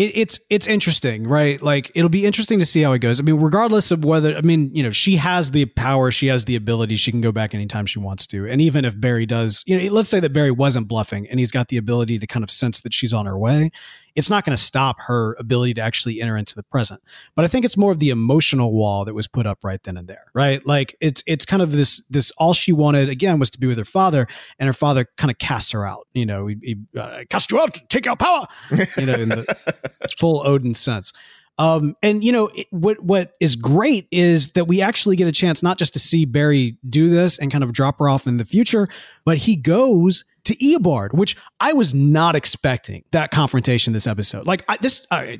[0.00, 1.60] It, it's it's interesting, right?
[1.60, 3.20] Like it'll be interesting to see how it goes.
[3.20, 6.46] I mean, regardless of whether I mean, you know, she has the power, she has
[6.46, 8.46] the ability, she can go back anytime she wants to.
[8.48, 11.52] And even if Barry does, you know, let's say that Barry wasn't bluffing and he's
[11.52, 13.70] got the ability to kind of sense that she's on her way,
[14.14, 17.02] it's not going to stop her ability to actually enter into the present.
[17.34, 19.96] But I think it's more of the emotional wall that was put up right then
[19.96, 20.64] and there, right?
[20.66, 23.78] Like it's it's kind of this this all she wanted again was to be with
[23.78, 24.26] her father,
[24.58, 26.06] and her father kind of casts her out.
[26.14, 28.46] You know, he, he uh, cast you out, take your power.
[28.70, 31.12] You know, in the full Odin sense.
[31.60, 35.32] Um, and you know it, what what is great is that we actually get a
[35.32, 38.38] chance not just to see Barry do this and kind of drop her off in
[38.38, 38.88] the future,
[39.26, 44.46] but he goes to Eobard, which I was not expecting that confrontation this episode.
[44.46, 45.38] Like I, this, I,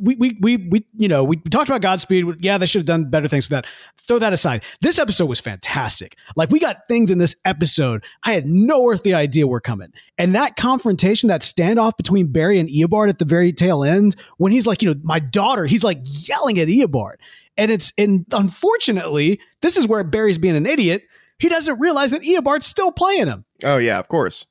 [0.00, 2.44] we, we, we, we, you know, we talked about Godspeed.
[2.44, 3.66] Yeah, they should have done better things for that.
[4.00, 4.64] Throw that aside.
[4.80, 6.16] This episode was fantastic.
[6.36, 9.92] Like we got things in this episode I had no earthly idea were coming.
[10.18, 14.52] And that confrontation, that standoff between Barry and Eobard at the very tail end, when
[14.52, 17.16] he's like, you know, my daughter, he's like yelling at Eobard.
[17.56, 21.04] And it's, and unfortunately, this is where Barry's being an idiot.
[21.44, 23.44] He doesn't realize that Eobard's still playing him.
[23.64, 24.46] Oh yeah, of course.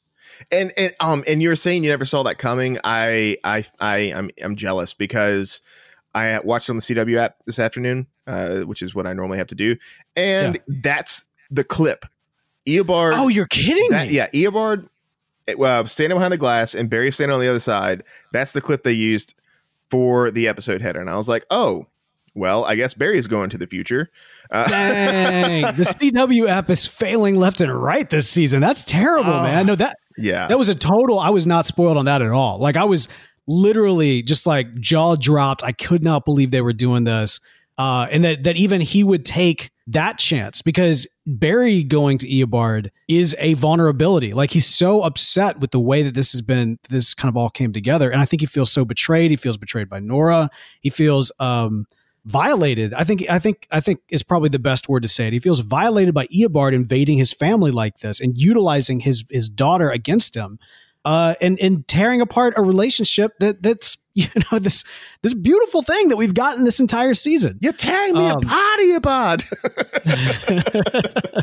[0.52, 2.78] And and um and you were saying you never saw that coming.
[2.84, 5.62] I I I I'm I'm jealous because
[6.14, 9.48] I watched on the CW app this afternoon, uh, which is what I normally have
[9.48, 9.76] to do,
[10.16, 12.06] and that's the clip.
[12.68, 13.14] Eobard.
[13.16, 14.14] Oh, you're kidding that, me.
[14.14, 14.88] yeah, Eobard
[15.48, 18.04] uh, standing behind the glass and Barry standing on the other side.
[18.34, 19.34] That's the clip they used
[19.90, 21.88] for the episode header, and I was like, oh.
[22.36, 24.10] Well, I guess Barry's going to the future.
[24.50, 28.60] Uh, Dang, the CW app is failing left and right this season.
[28.62, 29.44] That's terrible, Oh.
[29.44, 29.66] man.
[29.68, 31.20] No, that yeah, that was a total.
[31.20, 32.60] I was not spoiled on that at all.
[32.60, 33.08] Like I was
[33.48, 35.64] literally just like jaw dropped.
[35.64, 37.40] I could not believe they were doing this,
[37.78, 42.90] uh, and that that even he would take that chance because Barry going to Eobard
[43.10, 44.34] is a vulnerability.
[44.34, 46.80] Like he's so upset with the way that this has been.
[46.90, 49.30] This kind of all came together, and I think he feels so betrayed.
[49.32, 50.50] He feels betrayed by Nora.
[50.82, 51.32] He feels.
[51.40, 51.86] um
[52.26, 52.94] violated.
[52.94, 55.34] I think I think I think is probably the best word to say it.
[55.34, 59.90] He feels violated by Eobard invading his family like this and utilizing his his daughter
[59.92, 60.60] against him.
[61.06, 64.86] Uh, and and tearing apart a relationship that that's you know this
[65.22, 67.58] this beautiful thing that we've gotten this entire season.
[67.62, 68.94] You're tearing me Um, a potty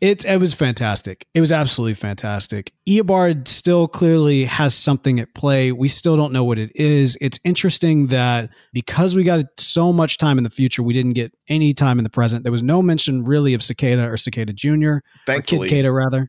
[0.00, 1.26] It's it was fantastic.
[1.34, 2.72] It was absolutely fantastic.
[2.88, 5.72] Eobard still clearly has something at play.
[5.72, 7.18] We still don't know what it is.
[7.20, 11.32] It's interesting that because we got so much time in the future, we didn't get
[11.48, 12.44] any time in the present.
[12.44, 16.28] There was no mention really of Cicada or Cicada Junior, or Thankfully, Kid Cada rather.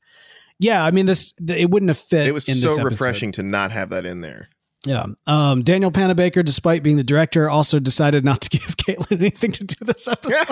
[0.59, 1.33] Yeah, I mean this.
[1.47, 2.27] It wouldn't have fit.
[2.27, 4.49] it was so refreshing to not have that in there.
[4.85, 5.05] Yeah.
[5.27, 9.63] Um, Daniel Panabaker, despite being the director, also decided not to give Caitlin anything to
[9.63, 10.47] do this episode.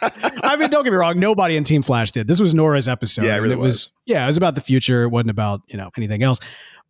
[0.42, 1.18] I mean, don't get me wrong.
[1.18, 2.26] Nobody in Team Flash did.
[2.26, 3.24] This was Nora's episode.
[3.24, 3.74] Yeah, it really it was.
[3.74, 3.92] was.
[4.06, 5.02] Yeah, it was about the future.
[5.02, 6.40] It wasn't about you know anything else.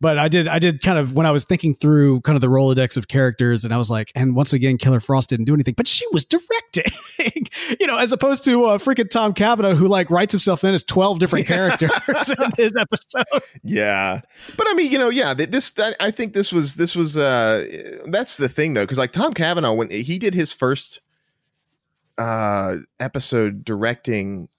[0.01, 0.47] But I did.
[0.47, 3.63] I did kind of when I was thinking through kind of the rolodex of characters,
[3.63, 6.25] and I was like, and once again, Killer Frost didn't do anything, but she was
[6.25, 6.91] directing.
[7.79, 10.83] you know, as opposed to uh, freaking Tom Cavanagh, who like writes himself in as
[10.83, 13.23] twelve different characters in his episode.
[13.63, 14.19] Yeah,
[14.57, 17.65] but I mean, you know, yeah, this I, I think this was this was uh
[18.07, 20.99] that's the thing though, because like Tom Cavanagh when he did his first
[22.17, 24.49] uh episode directing,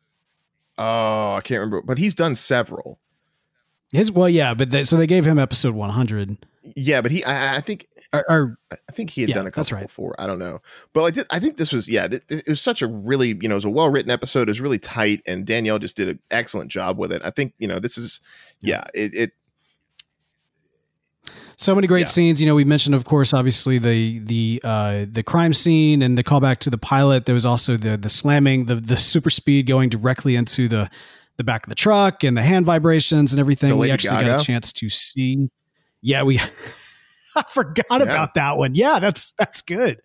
[0.78, 3.00] oh, I can't remember, but he's done several.
[3.96, 6.36] His well, yeah, but they, so they gave him episode one hundred.
[6.74, 9.50] Yeah, but he, I, I think, Or, or I think he had Yeah, done a
[9.52, 9.86] couple right.
[9.86, 10.16] before.
[10.18, 10.60] I don't know,
[10.92, 11.26] but I did.
[11.30, 13.64] I think this was, yeah, th- it was such a really, you know, it was
[13.64, 14.48] a well written episode.
[14.48, 17.22] It was really tight, and Danielle just did an excellent job with it.
[17.24, 18.20] I think, you know, this is,
[18.60, 19.32] yeah, it, it
[21.56, 22.06] so many great Yeah.
[22.06, 22.40] scenes.
[22.40, 26.24] You know, we mentioned, of course, obviously the the uh, the crime scene and the
[26.24, 27.26] callback to the pilot.
[27.26, 30.90] There was also the the slamming, the the super speed going directly into the
[31.36, 33.70] the back of the truck and the hand vibrations and everything.
[33.70, 35.48] The We Lady actually got a chance to see.
[36.02, 36.40] Yeah, we.
[37.36, 38.74] I forgot about that one.
[38.74, 40.00] Yeah, that's that's good.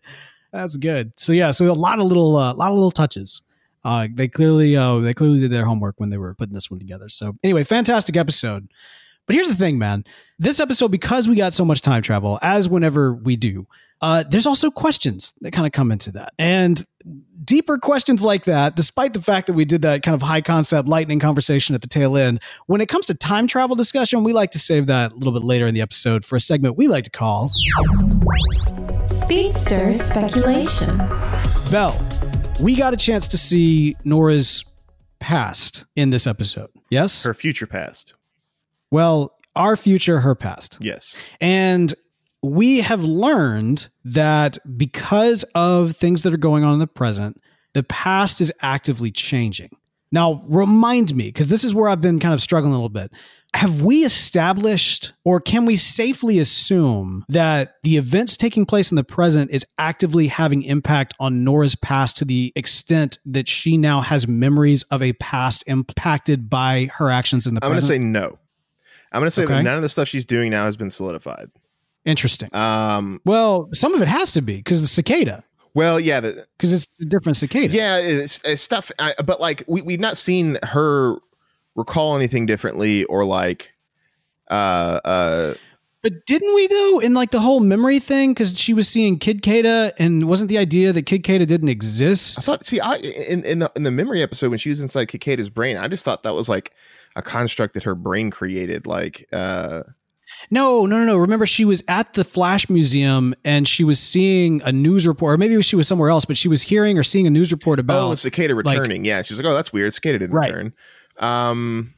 [0.52, 1.14] That's good.
[1.18, 3.42] So yeah, so a lot of little, a lot of little touches.
[3.84, 6.80] Uh, they clearly, uh, they clearly did their homework when they were putting this one
[6.80, 7.10] together.
[7.10, 8.68] So anyway, fantastic episode.
[9.32, 10.04] But here's the thing, man.
[10.40, 13.66] This episode, because we got so much time travel, as whenever we do,
[14.02, 16.34] uh, there's also questions that kind of come into that.
[16.38, 16.84] And
[17.46, 20.90] deeper questions like that, despite the fact that we did that kind of high concept
[20.90, 24.52] lightning conversation at the tail end, when it comes to time travel discussion, we like
[24.52, 27.06] to save that a little bit later in the episode for a segment we like
[27.06, 27.48] to call
[29.08, 30.98] Speedster speculation.
[31.72, 31.98] Bell.
[32.60, 34.66] We got a chance to see Nora's
[35.22, 36.70] past in this episode.
[36.90, 37.24] Yes?
[37.24, 38.16] her future past.
[38.92, 40.78] Well, our future, her past.
[40.82, 41.18] Yes.
[41.40, 41.94] And
[42.44, 47.42] we have learned that because of things that are going on in the present,
[47.74, 49.70] the past is actively changing.
[50.14, 53.12] Now, remind me, because this is where I've been kind of struggling a little bit.
[53.54, 59.04] Have we established, or can we safely assume that the events taking place in the
[59.06, 64.28] present is actively having impact on Nora's past to the extent that she now has
[64.28, 68.02] memories of a past impacted by her actions in the I'm going to present?
[68.02, 68.38] say no.
[69.12, 69.54] I'm going to say Okay.
[69.56, 71.50] that none of the stuff she's doing now has been solidified.
[72.06, 72.50] Interesting.
[72.56, 75.44] Um, Well, some of it has to be because the cicada,
[75.74, 77.74] well, yeah, because it's a different cicada.
[77.74, 78.92] yeah, it's, it's stuff.
[79.00, 81.16] I, but like, we we've not seen her
[81.76, 83.72] recall anything differently, or like,
[84.50, 84.54] uh,
[85.06, 85.54] uh,
[86.02, 88.34] But didn't we though in like the whole memory thing?
[88.34, 92.40] Because she was seeing Kid Kada, and wasn't the idea that Kid Kada didn't exist?
[92.40, 92.66] I thought.
[92.66, 92.96] See, I
[93.30, 96.04] in in the in the memory episode when she was inside Cicada's brain, I just
[96.04, 96.74] thought that was like
[97.16, 98.86] a construct that her brain created.
[98.88, 99.84] Like, uh,
[100.50, 101.18] no, no, no, no.
[101.18, 105.38] Remember, she was at the Flash Museum and she was seeing a news report, or
[105.38, 108.12] maybe she was somewhere else, but she was hearing or seeing a news report about.
[108.12, 109.04] oh, cicada like- returning.
[109.06, 109.94] yeah, she's like, oh, that's weird.
[109.94, 110.54] Cicada didn't Right.
[110.54, 110.74] return.
[111.20, 111.94] Um,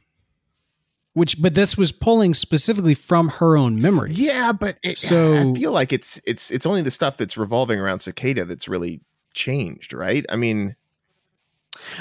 [1.12, 4.18] which, but this was pulling specifically from her own memories.
[4.18, 7.78] Yeah, but it, So- I feel like it's it's it's only the stuff that's revolving
[7.78, 9.00] around cicada that's really
[9.32, 10.26] changed, right?
[10.28, 10.74] I mean,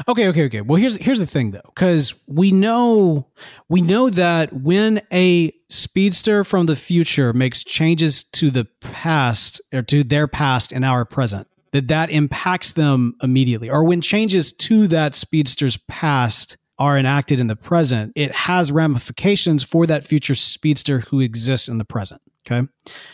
[0.07, 0.61] Okay, okay, okay.
[0.61, 3.27] Well, here's here's the thing though, because we know
[3.69, 9.81] we know that when a speedster from the future makes changes to the past or
[9.83, 13.69] to their past in our present, that that impacts them immediately.
[13.69, 19.63] Or when changes to that speedster's past are enacted in the present, it has ramifications
[19.63, 22.21] for that future speedster who exists in the present.
[22.45, 22.67] Okay.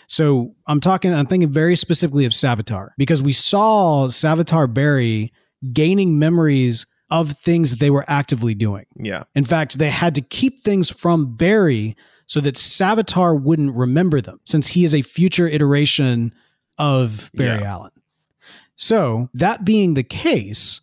[0.07, 5.31] So I'm talking, I'm thinking very specifically of Savitar because we saw Savitar Barry
[5.73, 8.85] gaining memories of things they were actively doing.
[8.95, 11.95] yeah, In fact, they had to keep things from Barry
[12.27, 16.33] so that Savitar wouldn't remember them, since he is a future iteration
[16.77, 17.71] of Barry Yeah.
[17.73, 17.91] Allen.
[18.75, 20.81] So, that being the case,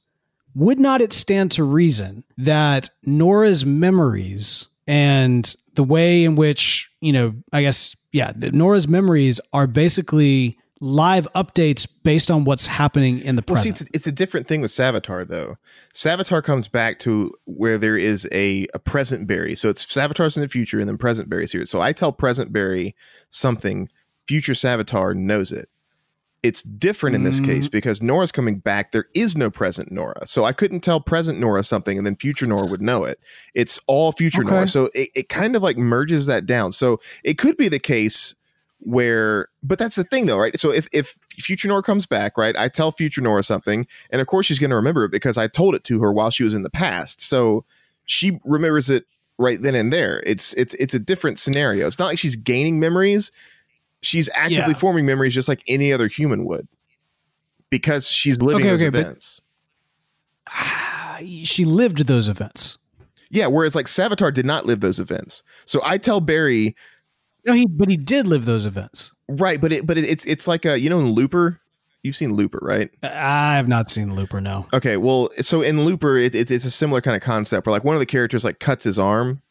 [0.55, 7.13] would not it stand to reason that Nora's memories and the way in which, you
[7.13, 13.37] know, I guess, yeah, Nora's memories are basically live updates based on what's happening in
[13.37, 13.89] the Well, see, present?
[13.89, 15.57] it's, it's a different thing with Savitar, though.
[15.95, 19.55] Savitar comes back to where there is a, a present Barry.
[19.55, 21.65] So it's Savitar's in the future and then present Barry's here.
[21.67, 22.95] So I tell present Barry
[23.31, 23.89] something,
[24.29, 25.69] future Savitar knows it.
[26.43, 27.45] It's different in this Mm.
[27.47, 28.93] case because Nora's coming back.
[28.93, 30.27] There is no present Nora.
[30.29, 33.19] So I couldn't tell present Nora something and then future Nora would know it.
[33.55, 34.51] It's all future Okay.
[34.53, 34.69] Nora.
[34.69, 36.71] So it, it kind of like merges that down.
[36.71, 38.36] So it could be the case
[38.81, 42.55] where but that's the thing though right so if if future nora comes back right
[42.59, 45.47] i tell future nora something and of course she's going to remember it because i
[45.49, 47.65] told it to her while she was in the past so
[48.05, 49.05] she remembers it
[49.39, 52.79] right then and there it's it's it's a different scenario it's not like she's gaining
[52.79, 53.33] memories
[54.03, 54.79] she's actively Yeah.
[54.79, 56.69] forming memories just like any other human would
[57.71, 59.41] because she's living Okay, those okay, but- events.
[61.45, 62.79] she lived those events.
[63.31, 65.43] yeah, whereas like Savitar did not live those events.
[65.65, 66.77] So I tell Barry,
[67.47, 69.13] No, he but he did live those events.
[69.29, 71.61] right, but it but it, it's it's like a you know in Looper,
[72.03, 72.91] you've seen Looper, right?
[73.03, 74.41] I have not seen Looper.
[74.41, 74.67] No.
[74.75, 77.85] Okay, well, so in Looper, it, it, it's a similar kind of concept where like
[77.85, 79.43] one of the characters like cuts his arm.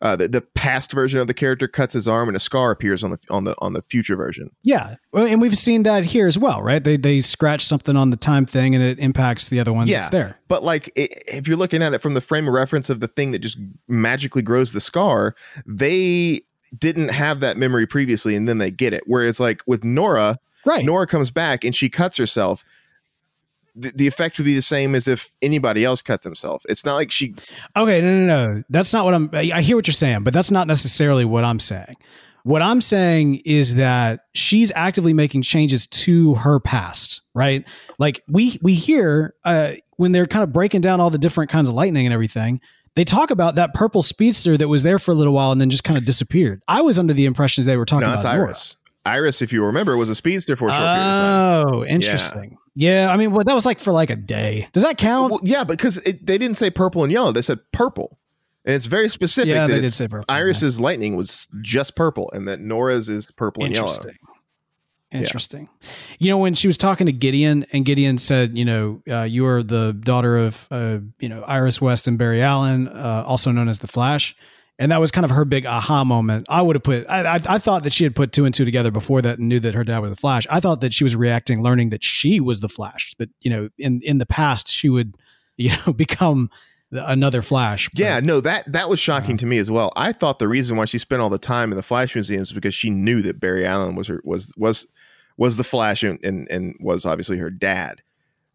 [0.00, 3.04] Uh, the, the past version of the character cuts his arm, and a scar appears
[3.04, 4.50] on the on the on the future version.
[4.64, 6.82] Yeah, well, and we've seen that here as well, right?
[6.82, 9.98] They they scratch something on the time thing, and it impacts the other one Yeah.
[9.98, 10.40] that's there.
[10.48, 13.06] But like, i if you're looking at it from the frame of reference of the
[13.06, 15.36] thing that just magically grows the scar,
[15.66, 16.40] they
[16.78, 19.02] didn't have that memory previously, and then they get it.
[19.06, 20.84] Whereas like with Nora, Right.
[20.84, 22.64] Nora comes back and she cuts herself.
[23.74, 26.66] The, the effect would be the same as if anybody else cut themselves.
[26.68, 27.34] It's not like she
[27.76, 28.62] Okay, no, no, no.
[28.68, 29.30] That's not what I'm.
[29.32, 31.96] I I hear what you're saying, but that's not necessarily what I'm saying.
[32.44, 37.64] What I'm saying is that she's actively making changes to her past, right?
[37.98, 41.68] Like we we hear uh, when they're kind of breaking down all the different kinds
[41.68, 42.60] of lightning and everything.
[42.94, 45.70] They talk about that purple speedster that was there for a little while and then
[45.70, 46.62] just kind of disappeared.
[46.68, 48.48] I was under the impression they were talking no, about Nora.
[48.48, 48.76] Iris.
[49.04, 51.74] Iris, if you remember, was a speedster for a short period of time.
[51.74, 52.58] Oh, interesting.
[52.74, 53.10] Yeah.
[53.10, 54.68] I mean, well, that was like for like a day.
[54.72, 55.30] Does that count?
[55.30, 58.18] Well, yeah, because it, they didn't say purple and yellow; they said purple,
[58.64, 59.50] and it's very specific.
[59.50, 63.30] Yeah, that they did say purple, Iris's lightning was just purple, and that Nora's is
[63.32, 63.92] purple and yellow.
[65.12, 65.68] Interesting.
[65.82, 66.16] Interesting.
[66.18, 69.46] You know, when she was talking to Gideon, and Gideon said, "You know, uh, you
[69.46, 73.68] are the daughter of, uh, you know, Iris West and Barry Allen, uh, also known
[73.68, 74.34] as the Flash,"
[74.78, 76.46] and that was kind of her big aha moment.
[76.48, 77.06] I would have put.
[77.08, 79.48] I, I, I thought that she had put two and two together before that and
[79.48, 80.46] knew that her dad was the Flash.
[80.50, 83.14] I thought that she was reacting, learning that she was the Flash.
[83.18, 85.16] That you know, in in the past, she would,
[85.56, 86.50] you know, become
[86.92, 87.88] another Flash.
[87.88, 89.92] But- Yeah, no, that that was shocking to me as well.
[89.96, 92.52] I thought the reason why she spent all the time in the Flash Museum is
[92.52, 94.86] because she knew that Barry Allen was her was was
[95.36, 98.02] was the Flash and and, and was obviously her dad.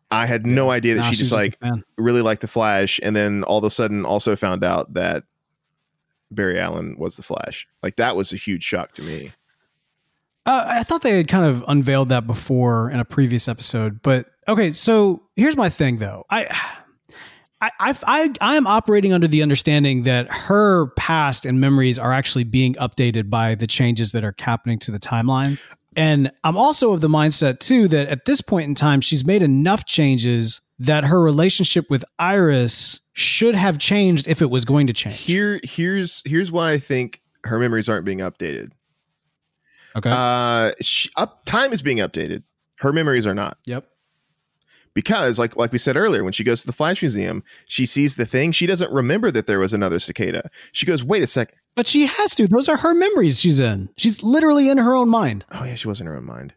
[0.10, 1.58] I had no idea that she just like
[1.98, 5.24] really liked the Flash, and then all of a sudden also found out that
[6.32, 7.68] Barry Allen was the Flash.
[7.84, 9.34] Like that was a huge shock to me.
[10.46, 14.28] Uh, I thought they had kind of unveiled that before in a previous episode, but
[14.48, 14.72] okay.
[14.72, 16.24] So here's my thing, though.
[16.30, 16.48] I,
[17.60, 22.44] I, I, I, am operating under the understanding that her past and memories are actually
[22.44, 25.60] being updated by the changes that are happening to the timeline.
[25.96, 29.42] And I'm also of the mindset too that at this point in time, she's made
[29.42, 34.94] enough changes that her relationship with Iris should have changed if it was going to
[34.94, 35.18] change.
[35.18, 38.70] Here, here's here's why I think her memories aren't being updated.
[39.96, 40.12] Okay.
[40.14, 42.44] Uh, sh up time is being updated.
[42.76, 43.58] Her memories are not.
[43.66, 43.88] yep.
[44.98, 48.16] Because like like we said earlier when she goes to the flash museum she sees
[48.16, 51.56] the thing she doesn't remember that there was another cicada she goes wait a second
[51.76, 52.48] But she has to.
[52.48, 53.90] Those are her memories she's in.
[53.98, 55.46] She's literally in her own mind.
[55.52, 56.54] oh yeah she was in her own mind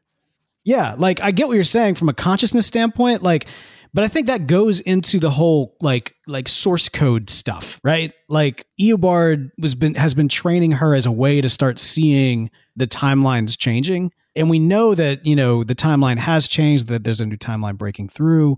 [0.65, 3.47] Yeah, like I get what you're saying from a consciousness standpoint, like
[3.93, 8.13] but I think that goes into the whole like like source code stuff, right?
[8.29, 12.87] Like Eobard was been has been training her as a way to start seeing the
[12.87, 14.13] timelines changing.
[14.37, 17.77] And we know that, you know, the timeline has changed, that there's a new timeline
[17.77, 18.57] breaking through.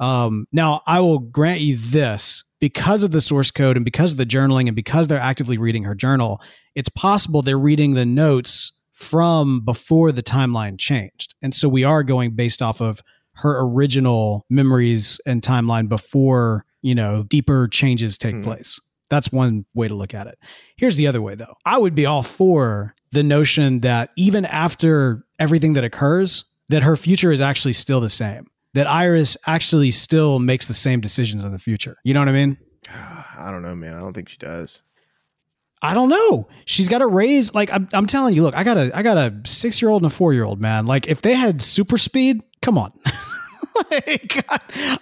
[0.00, 4.18] Um, now I will grant you this because of the source code and because of
[4.18, 6.40] the journaling and because they're actively reading her journal,
[6.74, 11.34] it's possible they're reading the notes from before the timeline changed.
[11.42, 13.00] And so we are going based off of
[13.34, 18.42] her original memories and timeline before, you know, deeper changes take Hmm.
[18.42, 18.80] place.
[19.08, 20.38] That's one way to look at it.
[20.76, 21.54] Here's the other way though.
[21.64, 26.96] I would be all for the notion that even after everything that occurs, that her
[26.96, 28.46] future is actually still the same.
[28.74, 31.96] That Iris actually still makes the same decisions in the future.
[32.04, 32.56] You know what I mean?
[33.38, 34.82] i don't know man i don't think she does
[35.84, 36.46] I don't know.
[36.64, 38.44] She's got to raise like I'm, I'm telling you.
[38.44, 40.60] Look, I got a I got a six year old and a four year old
[40.60, 40.86] man.
[40.86, 42.92] Like if they had super speed, come on.
[43.90, 44.44] like,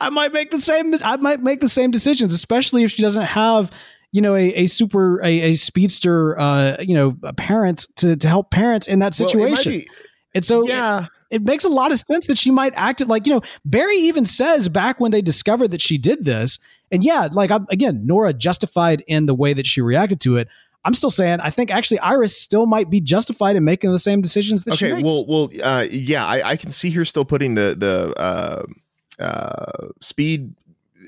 [0.00, 0.94] I might make the same.
[1.04, 3.70] I might make the same decisions, especially if she doesn't have
[4.12, 8.28] you know a, a super a, a speedster uh you know a parent to to
[8.28, 9.72] help parents in that Well, it situation.
[9.72, 9.88] be-
[10.34, 13.26] and so yeah it makes a lot of sense that she might act it like
[13.26, 16.58] you know barry even says back when they discovered that she did this
[16.90, 20.48] and yeah like I'm, again nora justified in the way that she reacted to it
[20.84, 24.20] i'm still saying i think actually iris still might be justified in making the same
[24.20, 25.06] decisions that she okay makes.
[25.06, 29.88] well well uh yeah I, I can see her still putting the the uh uh
[30.00, 30.54] speed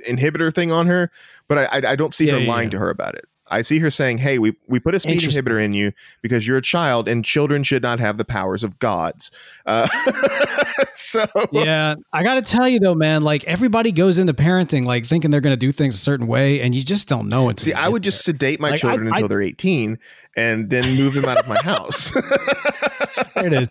[0.08, 1.10] inhibitor thing on her
[1.54, 3.60] but i i, I don't see Yeah, her yeah, lying to her about it I
[3.60, 5.92] see her saying, "Hey, we we put a speed inhibitor in you
[6.22, 9.30] because you're a child, and children should not have the powers of gods."
[9.66, 9.86] Uh,
[10.94, 15.30] so yeah i gotta tell you though man like everybody goes into parenting like thinking
[15.30, 17.88] they're gonna do things a certain way and you just don't know it See, I
[17.88, 19.98] would just sedate my Like, children I- until I- they're 18
[20.36, 22.10] and then move them out of my house.
[23.34, 23.68] there it is.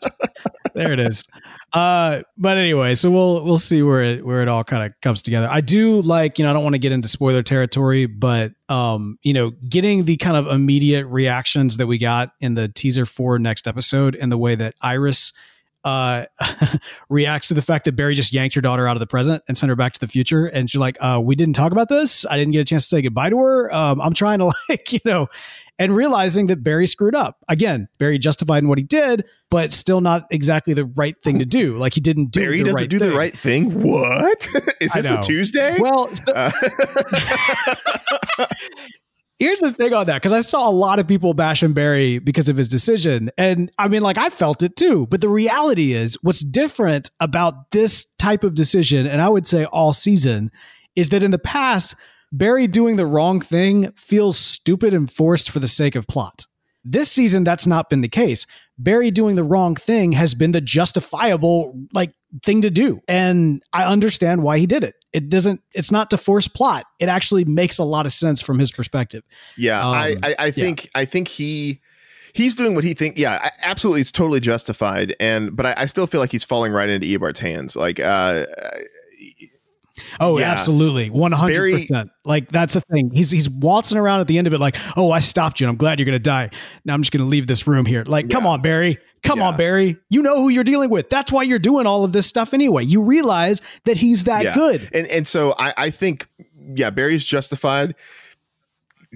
[0.76, 1.24] There it is.
[1.74, 5.22] Uh, but anyway, so we'll we'll see where it where it all kind of comes
[5.22, 5.48] together.
[5.50, 9.18] I do like, you know, I don't want to get into spoiler territory, but um,
[9.24, 13.40] you know, getting the kind of immediate reactions that we got in the teaser for
[13.40, 15.32] next episode and the way that Iris
[15.84, 16.26] uh
[17.10, 19.58] reacts to the fact that Barry just yanked her daughter out of the present and
[19.58, 22.26] sent her back to the future and she's like uh we didn't talk about this
[22.28, 24.94] I didn't get a chance to say goodbye to her um I'm trying to like
[24.94, 25.28] you know
[25.80, 30.02] and realizing that Barry screwed up again Barry justified in what he did but still
[30.02, 32.90] not exactly the right thing to do like he didn't do Barry the doesn't right
[32.90, 33.10] do thing.
[33.10, 33.82] the right thing.
[33.82, 34.48] What
[34.82, 35.20] is this a.
[35.22, 35.78] Tuesday?
[35.80, 36.52] well so- Uh,
[39.42, 42.48] Here's the thing on that, because I saw a lot of people bashing Barry because
[42.48, 43.32] of his decision.
[43.40, 45.08] And I mean, like, I felt it too.
[45.08, 49.66] But the reality is, what's different about this type of decision, and I would say
[49.66, 50.52] all season,
[50.96, 51.96] is that in the past,
[52.32, 56.46] Barry doing the wrong thing feels stupid and forced for the sake of plot.
[56.86, 58.46] This season, that's not been the case.
[58.78, 62.14] Barry doing the wrong thing has been the justifiable, like,
[62.46, 63.02] thing to do.
[63.08, 64.94] And I understand why he did it.
[65.14, 66.86] It doesn't, it's not to force plot.
[67.00, 69.24] It actually makes a lot of sense from his perspective.
[69.58, 71.80] Yeah, I, Um, I, I think I think he
[72.34, 73.18] he's doing what he think.
[73.18, 75.16] Yeah, I- absolutely, it's totally justified.
[75.20, 77.76] And but I, I still feel like he's falling right into Eobard's hands.
[77.76, 78.46] Like, uh,
[80.20, 80.52] Oh, Yeah.
[80.52, 81.10] absolutely.
[81.10, 82.10] 100%.
[82.26, 83.12] like that's the thing.
[83.14, 85.72] He's he's waltzing around at the end of it like, "Oh, I stopped you and
[85.72, 86.50] I'm glad you're going to die.
[86.86, 88.98] Now I'm just going to leave this room here." Like, come on, Barry.
[89.24, 89.50] Come Yeah.
[89.50, 89.98] on, Barry.
[90.10, 91.10] You know who you're dealing with.
[91.10, 92.84] That's why you're doing all of this stuff anyway.
[92.84, 94.54] You realize that he's that Yeah.
[94.56, 94.90] good.
[94.94, 96.28] and and so I, I think
[96.76, 97.96] yeah, Barry's justified.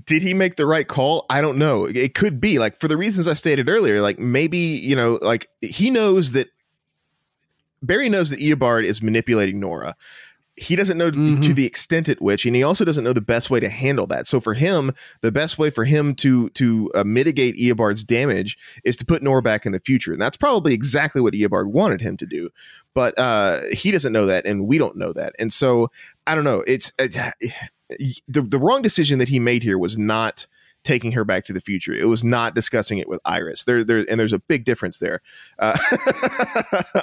[0.05, 1.25] Did he make the right call?
[1.29, 1.85] I don't know.
[1.85, 4.01] It could be like for the reasons I stated earlier.
[4.01, 6.49] Like maybe you know, like he knows that
[7.81, 9.95] Barry knows that Eobard is manipulating Nora.
[10.57, 11.53] He doesn't know to Mhm.
[11.55, 14.25] the extent at which, and he also doesn't know the best way to handle that.
[14.25, 18.95] So for him, the best way for him to to uh, mitigate Eobard's damage is
[18.97, 22.15] to put Nora back in the future, and that's probably exactly what Eobard wanted him
[22.17, 22.49] to do.
[22.93, 25.89] But uh, he doesn't know that, and we don't know that, and so
[26.25, 26.63] I don't know.
[26.65, 27.17] It's, it's
[28.27, 30.47] the the wrong decision that he made here was not
[30.85, 31.93] taking her back to the future.
[31.93, 33.63] It was not discussing it with Iris.
[33.63, 35.19] There, there, and there's a big difference there.
[35.59, 35.75] Uh,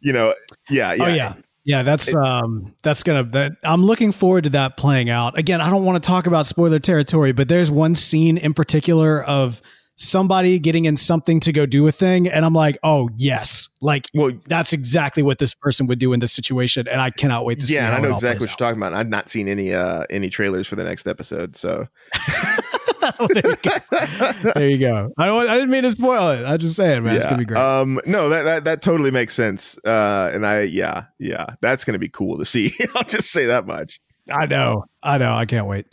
[0.00, 0.34] you know,
[0.68, 1.34] yeah, yeah, Oh yeah.
[1.64, 5.38] Yeah, that's um that's gonna that I'm looking forward to that playing out.
[5.38, 9.22] Again, I don't want to talk about spoiler territory, but there's one scene in particular
[9.24, 9.60] of
[9.96, 14.08] somebody getting in something to go do a thing, and I'm like, oh yes, like
[14.14, 17.60] Well, that's exactly what this person would do in this situation, and I cannot wait
[17.60, 17.74] to see.
[17.74, 18.94] yeah, and I know exactly what you're talking about.
[18.94, 21.86] I've not seen any uh any trailers for the next episode, so
[23.02, 23.16] out.
[23.18, 24.52] there, you go.
[24.54, 25.12] there you go.
[25.18, 25.48] I don't.
[25.48, 26.44] I didn't mean to spoil it.
[26.44, 27.60] I'm just saying, man, it's gonna be great.
[27.60, 29.78] Um, no, that, that that totally makes sense.
[29.84, 32.72] Uh, and I, yeah, yeah, that's gonna be cool to see.
[32.94, 34.00] I'll just say that much.
[34.30, 34.84] I know.
[35.02, 35.34] I know.
[35.34, 35.86] I can't wait.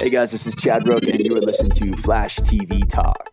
[0.00, 3.30] Hey guys, this is Chad Rook, and you are listening to Flash TV Talk.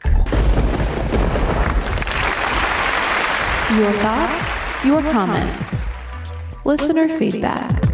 [3.77, 5.87] Your thoughts, your comments,
[6.65, 7.88] listener feedback.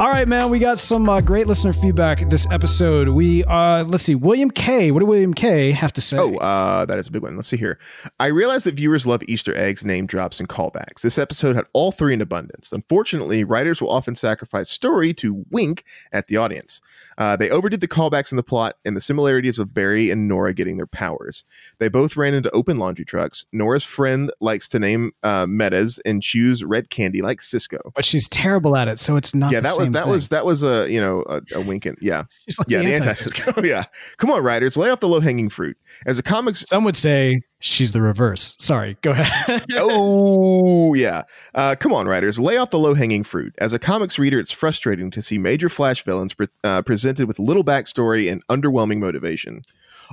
[0.00, 0.48] All right, man.
[0.48, 3.08] We got some uh, great listener feedback this episode.
[3.08, 4.14] We uh, let's see.
[4.14, 4.90] William K.
[4.92, 5.72] What did William K.
[5.72, 6.16] have to say?
[6.16, 7.36] Oh, uh, that is a big one.
[7.36, 7.78] Let's see here.
[8.18, 11.02] I realize that viewers love Easter eggs, name drops, and callbacks.
[11.02, 12.72] This episode had all three in abundance.
[12.72, 16.80] Unfortunately, writers will often sacrifice story to wink at the audience.
[17.20, 20.54] Uh, they overdid the callbacks in the plot and the similarities of Barry and Nora
[20.54, 21.44] getting their powers.
[21.78, 23.44] They both ran into open laundry trucks.
[23.52, 27.78] Nora's friend likes to name uh, metas and choose red candy like Cisco.
[27.94, 29.52] but she's terrible at it, so it's not.
[29.52, 30.10] yeah, that was that thing.
[30.10, 32.94] was that was a you know a, a wink and yeah She's like yeah the
[32.94, 33.84] anti- anti-Cisco yeah.
[34.16, 35.76] Come on, writers, lay off the low hanging fruit.
[36.06, 38.56] As a comics Some would say she's the reverse.
[38.58, 39.64] Sorry, go ahead.
[39.76, 41.22] oh yeah.
[41.54, 42.40] Uh, come on writers.
[42.40, 43.54] Lay off the low-hanging fruit.
[43.58, 47.38] As a comics reader it's frustrating to see major flash villains pre- uh, presented with
[47.38, 49.62] little backstory and underwhelming motivation.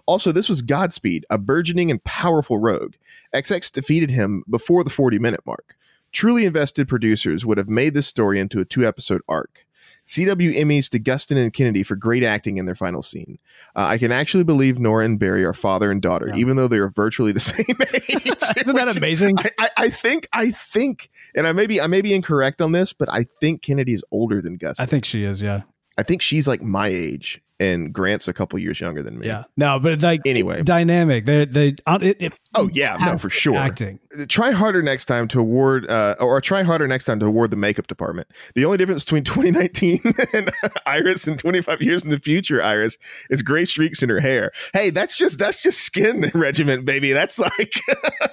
[0.06, 2.94] Also this was godspeed a burgeoning and powerful rogue.
[3.34, 5.76] XS defeated him before the 40 minute mark.
[6.12, 9.67] Truly invested producers would have made this story into a two episode arc
[10.08, 13.38] CW Emmys to Gustin and Kennedy for great acting in their final scene.
[13.76, 16.38] Uh, I can actually believe Nora and Barry are father and daughter, Yeah.
[16.40, 18.26] even though they are virtually the same age.
[18.64, 19.38] Isn't that amazing?
[19.40, 22.72] I, I, I think I think, and I may be I may be incorrect on
[22.72, 24.80] this, but I think Kennedy is older than Gus.
[24.80, 25.42] I think she is.
[25.42, 25.62] Yeah.
[25.98, 29.26] I think she's like my age, and Grant's a couple years younger than me.
[29.26, 29.46] Yeah.
[29.58, 30.62] No, but like Anyway.
[30.62, 31.26] dynamic.
[31.26, 33.56] They they it, it, Oh yeah, no, for sure.
[33.56, 34.00] acting.
[34.30, 37.58] Try harder next time to award, uh, or try harder next time to award the
[37.58, 38.28] makeup department.
[38.56, 40.02] The only difference between 2019
[40.34, 40.52] and
[40.86, 42.98] Iris and 25 years in the future, Iris,
[43.30, 44.52] is gray streaks in her hair.
[44.74, 47.12] Hey, that's just that's just skin regiment, baby.
[47.12, 47.74] That's like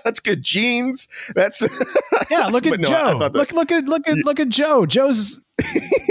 [0.05, 1.09] that's good genes.
[1.35, 1.63] That's
[2.31, 3.19] Yeah, look at no, Joe.
[3.19, 4.87] that- look look at look at look at Joe.
[4.87, 5.41] Joe's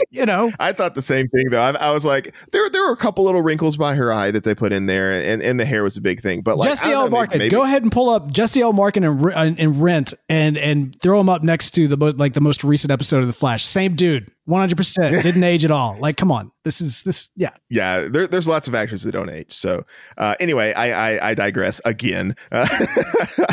[0.09, 1.61] you know, I thought the same thing though.
[1.61, 4.43] I, I, was like, there there were a couple little wrinkles by her eye that
[4.43, 6.41] they put in there, and, and the hair was a big thing.
[6.41, 7.09] But like, Jesse L.
[7.09, 8.73] Martin, maybe, go ahead and pull up Jesse L.
[8.73, 12.63] Martin and, and Rent, and and throw him up next to the like the most
[12.63, 13.63] recent episode of The Flash.
[13.63, 15.95] Same dude, one hundred percent, didn't age at all.
[15.99, 18.07] Like, come on, this is this, yeah, yeah.
[18.07, 19.53] There, there's lots of actors that don't age.
[19.53, 19.85] So
[20.17, 22.35] uh, anyway, I, I, I digress again.
[22.51, 23.45] Uh,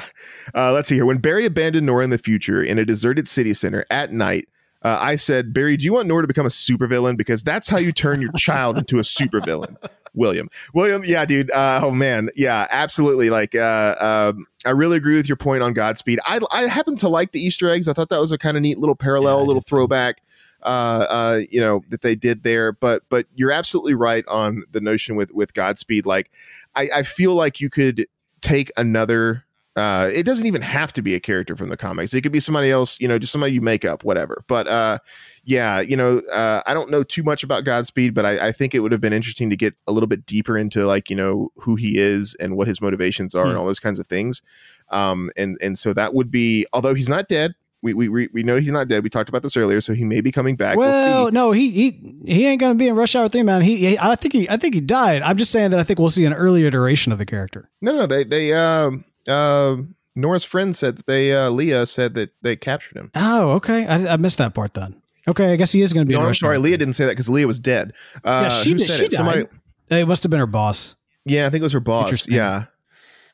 [0.54, 1.06] uh, let's see here.
[1.06, 4.48] When Barry abandoned Nora in the future in a deserted city center at night
[4.82, 7.16] uh, I said, Barry, do you want Nora to become a supervillain?
[7.16, 9.76] Because that's how you turn your child into a supervillain.
[10.14, 11.50] William, William, yeah, dude.
[11.50, 13.30] Uh, oh man, yeah, absolutely.
[13.30, 13.94] Like, uh,
[14.34, 16.20] um, I really agree with your point on Godspeed.
[16.26, 17.88] I, I happen to like the Easter eggs.
[17.88, 20.22] I thought that was a kind of neat little parallel, yeah, little throwback.
[20.62, 24.80] Uh, uh, you know that they did there, but but you're absolutely right on the
[24.80, 26.06] notion with with Godspeed.
[26.06, 26.30] Like,
[26.74, 28.06] I, I feel like you could
[28.42, 29.44] take another
[29.76, 32.12] uh, it doesn't even have to be a character from the comics.
[32.12, 34.44] It could be somebody else, you know, just somebody you make up, whatever.
[34.48, 34.98] But uh,
[35.44, 38.74] yeah, you know, uh, I don't know too much about Godspeed, but I, I, think
[38.74, 41.50] it would have been interesting to get a little bit deeper into like you know
[41.56, 43.58] who he is and what his motivations are and hmm.
[43.58, 44.42] all those kinds of things.
[44.90, 47.54] Um, and and so that would be, although he's not dead.
[47.82, 49.02] We, we, we know he's not dead.
[49.02, 50.76] We talked about this earlier, so he may be coming back.
[50.76, 53.62] Well, we'll no, he he he ain't gonna be in Rush Hour Three, man.
[53.62, 55.22] He, he, I think he I think he died.
[55.22, 57.70] I'm just saying that I think we'll see an early iteration of the character.
[57.80, 59.76] No, no, they they um uh,
[60.14, 63.10] Nora's friend said that they uh, Lia said that they captured him.
[63.14, 63.86] Oh, okay.
[63.86, 64.99] I, I missed that part then.
[65.30, 66.14] Okay, I guess he is going to be.
[66.14, 66.58] No, I'm sorry.
[66.58, 67.92] Lia didn't say that because Lia was dead.
[68.24, 69.10] Uh, yeah, she, who said she it?
[69.10, 69.16] Died.
[69.16, 69.46] Somebody.
[69.90, 70.96] It must have been her boss.
[71.24, 72.28] Yeah, I think it was her boss.
[72.28, 72.64] Yeah,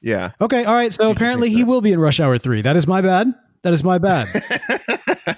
[0.03, 0.32] yeah.
[0.40, 0.92] Okay, all right.
[0.92, 2.62] So apparently he will be in Rush Hour Three.
[2.62, 3.32] That is my bad.
[3.62, 4.28] That is my bad.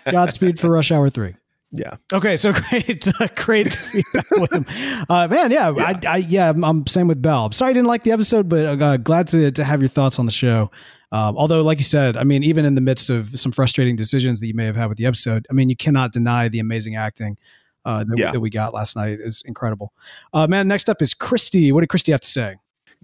[0.10, 1.34] Godspeed for Rush Hour Three.
[1.70, 1.96] Yeah.
[2.12, 2.36] Okay.
[2.36, 4.66] So great, uh, great feedback with him.
[5.08, 5.82] Uh, man, yeah, yeah.
[5.82, 7.52] I, I, yeah, I'm, I'm same with Bell.
[7.52, 10.26] Sorry I didn't like the episode, but uh, glad to to have your thoughts on
[10.26, 10.70] the show.
[11.10, 14.40] Um, although, like you said, I mean, even in the midst of some frustrating decisions
[14.40, 16.96] that you may have had with the episode, I mean, you cannot deny the amazing
[16.96, 17.38] acting
[17.84, 18.32] uh, that, yeah.
[18.32, 19.92] that, we got last night is incredible.
[20.34, 21.72] Uh, man, next up is Christy.
[21.72, 22.56] What did Christy have to say?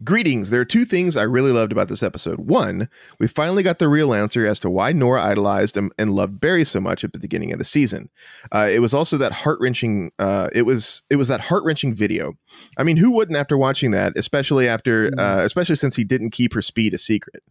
[0.02, 0.50] Greetings.
[0.50, 2.40] There are two things I really loved about this episode.
[2.40, 2.88] One,
[3.20, 6.64] we finally got the real answer as to why Nora idolized and, and loved Barry
[6.64, 8.11] so much at the beginning of the season.
[8.50, 10.11] Uh, it was also that heart wrenching.
[10.18, 12.34] Uh, it was it was that heart wrenching video.
[12.76, 15.20] I mean, who wouldn't after watching that, especially after, mm-hmm.
[15.20, 17.44] uh, especially since he didn't keep her speed a secret.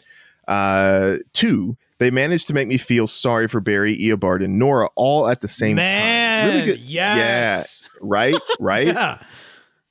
[0.47, 5.27] Uh, two, they managed to make me feel sorry for Barry, Eobard, and Nora all
[5.27, 6.55] at the same Man, time.
[6.55, 6.79] Really good.
[6.79, 7.89] Yes.
[7.93, 7.99] Yeah.
[8.01, 8.35] Right.
[8.59, 8.87] Right.
[8.87, 9.19] yeah.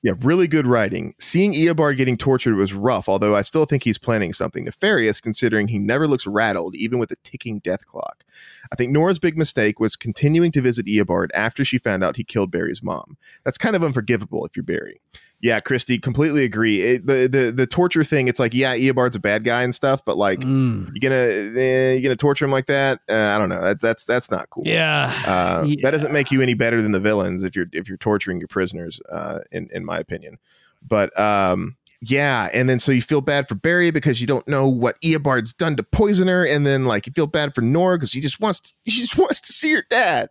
[0.04, 1.14] Yeah, really good writing.
[1.20, 5.68] Seeing Eobard getting tortured was rough, although I still think he's planning something nefarious considering
[5.68, 8.24] he never looks rattled, even with a ticking death clock.
[8.72, 12.24] I think Nora's big mistake was continuing to visit Eobard after she found out he
[12.24, 13.16] killed Barry's mom.
[13.44, 15.00] That's kind of unforgivable if you're Barry.
[15.42, 16.80] Yeah, Christy, completely agree.
[16.82, 20.00] It, the the the torture thing, it's like, yeah, Eobard's a bad guy and stuff,
[20.04, 20.88] but like, mm.
[20.94, 23.00] you gonna eh, you gonna torture him like that?
[23.10, 23.60] Uh, I don't know.
[23.60, 24.62] That's that's that's not cool.
[24.64, 25.12] Yeah.
[25.26, 25.76] Uh, yeah.
[25.82, 28.46] that doesn't make you any better than the villains if you're if you're torturing your
[28.46, 29.00] prisoners.
[29.10, 30.38] Uh, in in my opinion,
[30.86, 34.68] but um, yeah, and then so you feel bad for Barry because you don't know
[34.68, 38.10] what Eobard's done to poison her, and then like you feel bad for Nora because
[38.10, 40.28] she just wants to, she just wants to see her dad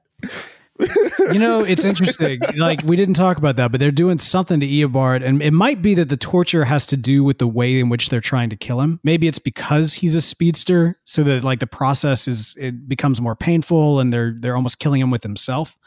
[1.32, 2.39] you know, it's interesting.
[2.57, 5.82] Like we didn't talk about that, but they're doing something to Eobard, and it might
[5.82, 8.55] be that the torture has to do with the way in which they're trying to
[8.55, 8.99] kill him.
[9.03, 13.36] Maybe it's because he's a speedster, so that like the process is it becomes more
[13.36, 15.77] painful, and they're they're almost killing him with himself.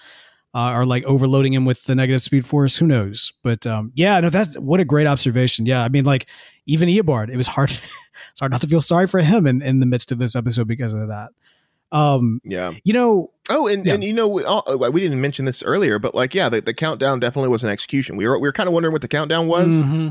[0.57, 2.77] Uh, or like overloading him with the negative speed force.
[2.77, 3.33] Who knows?
[3.43, 5.67] But um, yeah, no, that's what a great observation.
[5.67, 6.27] Yeah, I mean, like
[6.67, 7.71] even Eobard, it was hard.
[8.31, 10.69] it's hard not to feel sorry for him in, in the midst of this episode
[10.69, 11.31] because of that.
[11.91, 13.33] Um, yeah, you know.
[13.51, 13.95] Oh, and, yeah.
[13.95, 16.73] and you know, we, uh, we, didn't mention this earlier, but like, yeah, the, the
[16.73, 18.17] countdown definitely was an execution.
[18.17, 19.83] We were we were kind of wondering what the countdown was.
[19.83, 20.11] Mm-hmm.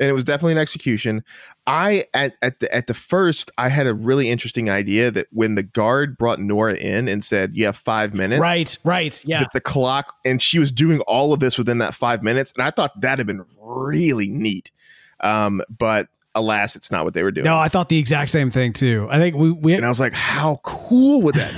[0.00, 1.24] And it was definitely an execution.
[1.66, 5.56] I at at the at the first, I had a really interesting idea that when
[5.56, 9.60] the guard brought Nora in and said, "You have five minutes," right, right, yeah, the
[9.60, 13.00] clock, and she was doing all of this within that five minutes, and I thought
[13.00, 14.70] that had been really neat.
[15.18, 17.44] Um, but alas, it's not what they were doing.
[17.44, 19.08] No, I thought the exact same thing too.
[19.10, 21.56] I think we, we and I was like, how cool would that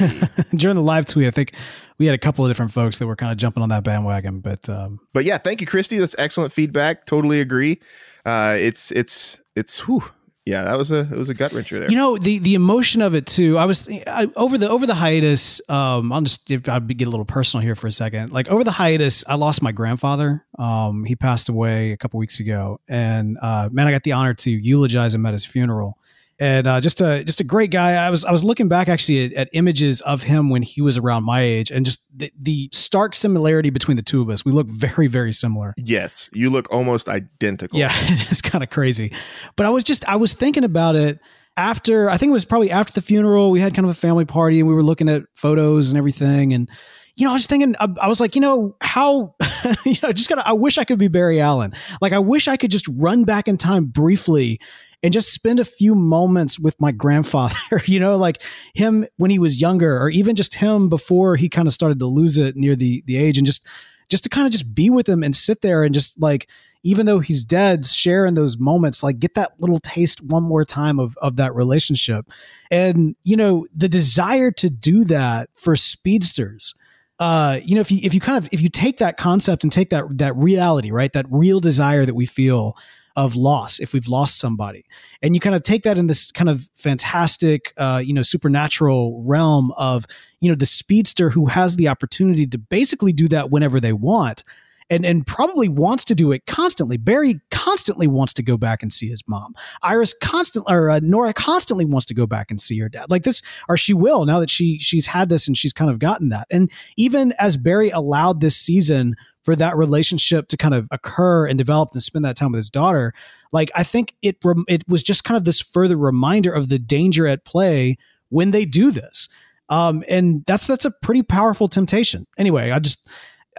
[0.51, 0.57] be?
[0.57, 1.55] During the live tweet, I think
[1.99, 4.41] we had a couple of different folks that were kind of jumping on that bandwagon.
[4.41, 5.99] But um, but yeah, thank you, Christy.
[5.99, 7.07] That's excellent feedback.
[7.07, 7.81] Totally agree.
[8.25, 10.03] Uh, it's it's it's whew,
[10.51, 11.88] yeah, that was a it was a gut wrencher there.
[11.88, 13.57] You know the the emotion of it too.
[13.57, 15.61] I was I, over the over the hiatus.
[15.68, 18.32] Um, I'll just I'll get a little personal here for a second.
[18.32, 20.44] Like over the hiatus, I lost my grandfather.
[20.59, 24.34] Um, he passed away a couple weeks ago, and uh, man, I got the honor
[24.34, 25.99] to eulogize him at his funeral
[26.41, 27.93] and uh, just a just a great guy.
[27.93, 30.97] I was I was looking back actually at, at, images of him when he was
[30.97, 34.45] around my age, and just the, the, stark similarity between the two of us.
[34.45, 35.74] We look very very similar.
[35.76, 37.78] Yes, you look almost identical.
[37.78, 39.12] Yeah, it is kind of crazy.
[39.55, 41.20] But I was just I was thinking about it
[41.59, 42.09] after.
[42.09, 43.51] I think it was probably after the funeral.
[43.51, 46.55] We had kind of a family party, and we were looking at photos and everything,
[46.55, 46.70] and
[47.16, 49.34] you know, I was thinking, I, I was like, you know, how,
[49.84, 51.74] you know, just gotta, I wish I could be Barry Allen.
[52.01, 54.59] Like, I wish I could just run back in time briefly
[55.03, 58.42] and just spend a few moments with my grandfather, you know, like
[58.74, 62.07] him when he was younger, or even just him before he kind of started to
[62.07, 63.66] lose it near the the age, and just
[64.09, 66.48] just to kind of just be with him and sit there and just like
[66.82, 70.64] even though he's dead, share in those moments, like get that little taste one more
[70.64, 72.30] time of of that relationship.
[72.70, 76.74] And you know, the desire to do that for speedsters.
[77.18, 79.72] Uh, you know, if you if you kind of if you take that concept and
[79.72, 82.76] take that that reality, right, that real desire that we feel
[83.16, 84.84] of loss if we've lost somebody
[85.22, 89.22] and you kind of take that in this kind of fantastic uh, you know supernatural
[89.24, 90.06] realm of
[90.40, 94.44] you know the speedster who has the opportunity to basically do that whenever they want
[94.90, 96.96] and and probably wants to do it constantly.
[96.96, 99.54] Barry constantly wants to go back and see his mom.
[99.82, 103.11] Iris constantly or uh, Nora constantly wants to go back and see her dad.
[103.11, 106.00] Like this, or she will now that she she's had this and she's kind of
[106.00, 106.48] gotten that.
[106.50, 109.14] And even as Barry allowed this season
[109.45, 112.70] for that relationship to kind of occur and develop and spend that time with his
[112.70, 113.12] daughter,
[113.53, 114.36] like I think it
[114.68, 117.97] it was just kind of this further reminder of the danger at play
[118.28, 119.28] when they do this.
[119.68, 122.26] Um, and that's that's a pretty powerful temptation.
[122.36, 123.09] Anyway, I just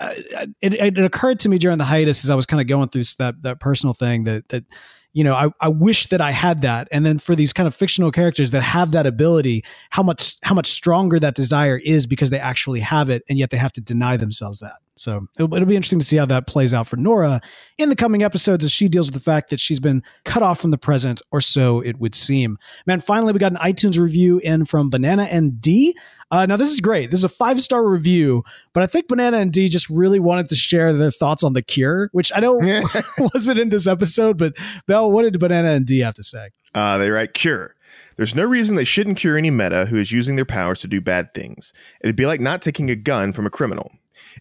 [0.02, 3.04] it, it, occurred to me during the hiatus as I was kind of going through
[3.20, 4.66] that that personal thing that that
[5.14, 7.76] you know I, I wish that I had that and then for these kind of
[7.76, 12.30] fictional characters that have that ability how much how much stronger that desire is because
[12.30, 15.68] they actually have it and yet they have to deny themselves that so it'll, it'll,
[15.68, 17.42] be interesting to see how that plays out for Nora
[17.78, 20.60] in the coming episodes as she deals with the fact that she's been cut off
[20.60, 22.58] from the present, or so it would seem.
[22.86, 25.96] Man, finally, we got an iTunes review in from Banana and D.
[26.30, 27.12] Uh, now, this is great.
[27.12, 28.44] This is a five star review,
[28.74, 31.62] but I think Banana and D just really wanted to share their thoughts on The
[31.62, 32.62] Cure, which I know
[33.18, 34.54] wasn't in this episode, but
[34.88, 36.50] Bell, what did Banana and D have to say?
[36.74, 37.76] Uh, they write Cure.
[38.16, 41.02] There's no reason they shouldn't cure any meta who is using their powers to do
[41.02, 41.74] bad things.
[42.02, 43.92] It'd be like not taking a gun from a criminal.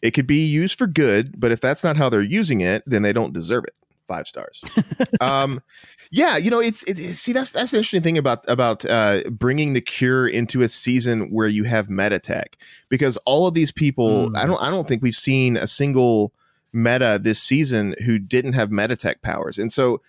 [0.02, 3.02] It could be used for good, but if that's not how they're using it, then
[3.02, 3.74] they don't deserve it.
[4.08, 4.60] Five stars.
[5.20, 5.62] um,
[6.10, 9.72] yeah, you know, it's it, see that's that's the interesting thing about about uh, bringing
[9.72, 12.56] the cure into a season where you have meta tech
[12.88, 14.36] because all of these people, mm.
[14.36, 16.32] I don't I don't think we've seen a single
[16.72, 20.02] meta this season who didn't have meta tech powers, and so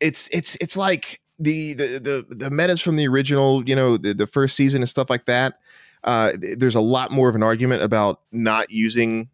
[0.00, 4.14] it's it's it's like the the the, the metas from the original, you know, the,
[4.14, 5.60] the first season and stuff like that
[6.04, 9.28] uh, there's a lot more of an argument about not using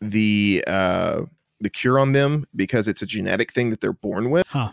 [0.00, 1.22] the uh,
[1.60, 4.46] the cure on them because it's a genetic thing that they're born with.
[4.48, 4.72] Huh.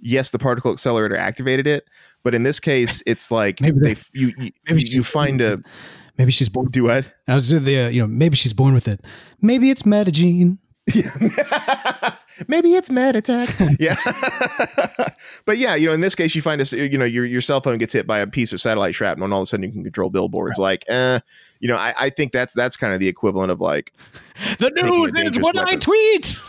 [0.00, 1.86] Yes, the particle accelerator activated it,
[2.22, 5.62] but in this case, it's like maybe they, you you, maybe you find a
[6.18, 6.68] maybe she's born.
[6.68, 7.12] Do what?
[7.28, 9.04] I was the uh, you know maybe she's born with it.
[9.40, 10.58] Maybe it's metagene.
[10.92, 12.14] Yeah.
[12.48, 13.48] Maybe it's meta tech.
[13.78, 13.96] yeah.
[15.44, 17.60] but yeah, you know, in this case, you find a, you know, your, your cell
[17.60, 19.72] phone gets hit by a piece of satellite shrapnel and all of a sudden you
[19.72, 20.58] can control billboards.
[20.58, 20.64] Right.
[20.64, 21.20] Like, eh,
[21.60, 23.92] you know, I, I think that's, that's kind of the equivalent of like
[24.58, 25.74] the news is what weapon.
[25.74, 26.40] I tweet.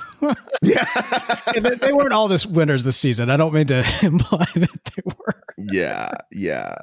[0.61, 0.85] yeah.
[1.53, 3.29] they, they, weren't all this winners this season.
[3.29, 5.41] I don't mean to imply that they were.
[5.57, 6.11] yeah.
[6.31, 6.75] Yeah.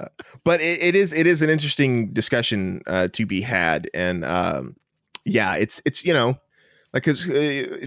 [0.45, 3.89] But it, it is, it is an interesting discussion uh, to be had.
[3.95, 4.77] And, um,
[5.25, 6.39] yeah, it's, it's, you know,
[6.93, 7.33] like because uh,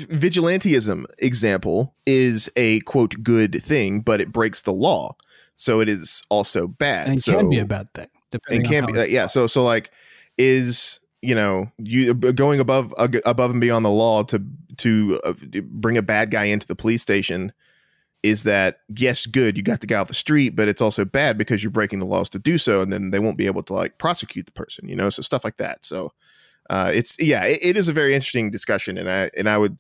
[0.10, 5.16] vigilantism example is a quote good thing but it breaks the law.
[5.56, 7.08] So it is also bad.
[7.08, 8.08] And so, can be a bad thing
[8.49, 9.91] and can be uh, yeah so so like
[10.38, 14.43] is you know you uh, going above uh, above and beyond the law to
[14.78, 15.34] to uh,
[15.66, 17.52] bring a bad guy into the police station
[18.24, 21.38] is that yes good you got the guy off the street but it's also bad
[21.38, 23.74] because you're breaking the laws to do so and then they won't be able to
[23.74, 25.84] like prosecute the person you know so stuff like that.
[25.84, 26.14] So
[26.72, 29.78] uh, it's yeah, it, it is a very interesting discussion, and I and I would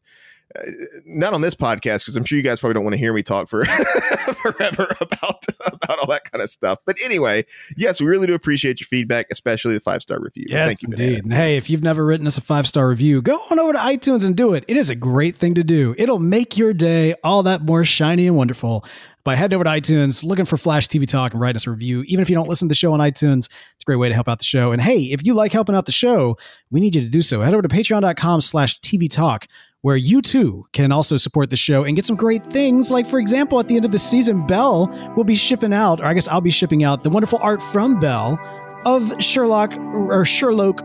[1.05, 3.23] not on this podcast because I'm sure you guys probably don't want to hear me
[3.23, 3.65] talk for
[4.35, 6.79] forever about about all that kind of stuff.
[6.85, 7.45] But anyway,
[7.77, 10.45] yes, we really do appreciate your feedback, especially the five star review.
[10.47, 11.23] Yes, Thank you, indeed.
[11.23, 13.79] And hey, if you've never written us a five star review, go on over to
[13.79, 14.63] iTunes and do it.
[14.67, 15.95] It is a great thing to do.
[15.97, 18.85] It'll make your day all that more shiny and wonderful
[19.23, 22.03] by heading over to iTunes, looking for Flash TV Talk, and write us a review.
[22.07, 24.15] Even if you don't listen to the show on iTunes, it's a great way to
[24.15, 24.71] help out the show.
[24.71, 26.37] And hey, if you like helping out the show,
[26.71, 27.41] we need you to do so.
[27.41, 29.47] Head over to patreon.com slash TV Talk,
[29.81, 32.91] where you too can also support the show and get some great things.
[32.91, 36.05] Like, for example, at the end of the season, Bell will be shipping out, or
[36.05, 38.39] I guess I'll be shipping out the wonderful art from Bell
[38.85, 39.75] of Sherloque
[40.09, 40.81] or Sherloque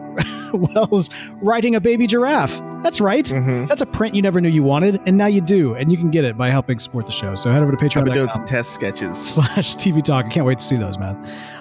[0.74, 1.10] Wells
[1.42, 2.60] riding a baby giraffe.
[2.86, 3.24] That's right.
[3.24, 3.66] Mm-hmm.
[3.66, 6.08] That's a print you never knew you wanted, and now you do, and you can
[6.12, 7.34] get it by helping support the show.
[7.34, 7.96] So head over to Patreon.
[7.96, 10.26] I've been doing some test sketches slash TV Talk.
[10.26, 11.16] I can't wait to see those, man.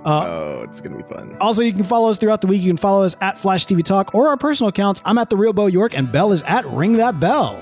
[0.05, 1.35] Uh, oh, it's gonna be fun.
[1.41, 2.61] Also, you can follow us throughout the week.
[2.61, 5.01] You can follow us at Flash TV Talk or our personal accounts.
[5.03, 7.59] I'm at the Real Bo York, and Bell is at Ring That Bell.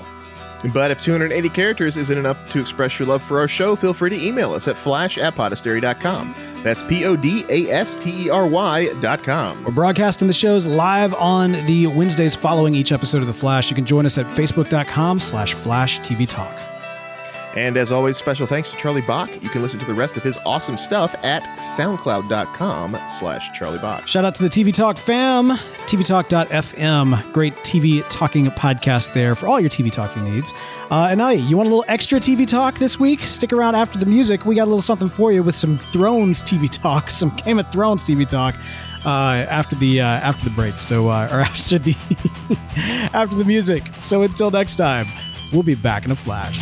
[0.72, 4.10] But if 280 characters isn't enough to express your love for our show, feel free
[4.10, 6.34] to email us at flash at podastery.com.
[6.62, 9.62] That's P O D A S T E R Y dot com.
[9.64, 13.70] We're broadcasting the shows live on the Wednesdays following each episode of The Flash.
[13.70, 16.73] You can join us at facebook.com slash flash TV talk.
[17.56, 19.30] And as always, special thanks to Charlie Bach.
[19.42, 24.08] You can listen to the rest of his awesome stuff at soundcloud.com slash Charlie Bach.
[24.08, 25.50] Shout out to the TV Talk fam,
[25.86, 27.32] tvtalk.fm.
[27.32, 30.52] Great TV talking podcast there for all your TV talking needs.
[30.90, 33.20] Uh, and I, you want a little extra TV talk this week?
[33.20, 34.44] Stick around after the music.
[34.44, 37.70] We got a little something for you with some Thrones TV talk, some Game of
[37.70, 38.54] Thrones TV talk.
[39.04, 41.94] Uh, after the uh, after the break, so uh, or after the
[43.12, 43.82] after the music.
[43.98, 45.06] So until next time,
[45.52, 46.58] we'll be back in a flash.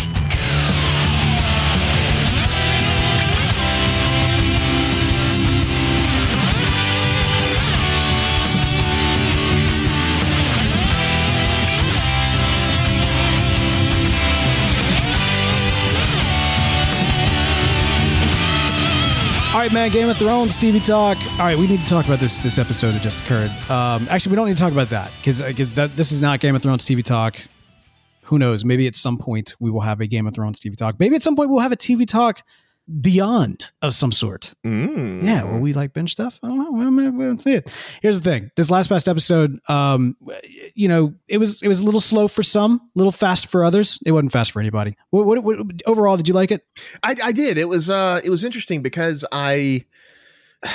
[19.62, 19.90] Right, man.
[19.92, 21.16] Game of Thrones TV talk.
[21.34, 23.50] All right, we need to talk about this this episode that just occurred.
[23.70, 26.40] Um, actually, we don't need to talk about that because because that this is not
[26.40, 27.36] Game of Thrones TV talk.
[28.22, 28.64] Who knows?
[28.64, 30.98] Maybe at some point we will have a Game of Thrones TV talk.
[30.98, 32.42] Maybe at some point we'll have a TV talk
[33.00, 34.54] beyond of some sort.
[34.66, 35.22] Mm.
[35.22, 36.38] Yeah, will we like binge stuff?
[36.42, 36.70] I don't know.
[36.72, 37.72] We don't- we don't see it.
[38.02, 40.16] Here's the thing: this last past episode, um,
[40.74, 43.64] you know, it was it was a little slow for some, a little fast for
[43.64, 43.98] others.
[44.04, 44.96] It wasn't fast for anybody.
[45.10, 46.64] What, what, what overall did you like it?
[47.02, 47.56] I, I did.
[47.58, 49.84] It was uh it was interesting because I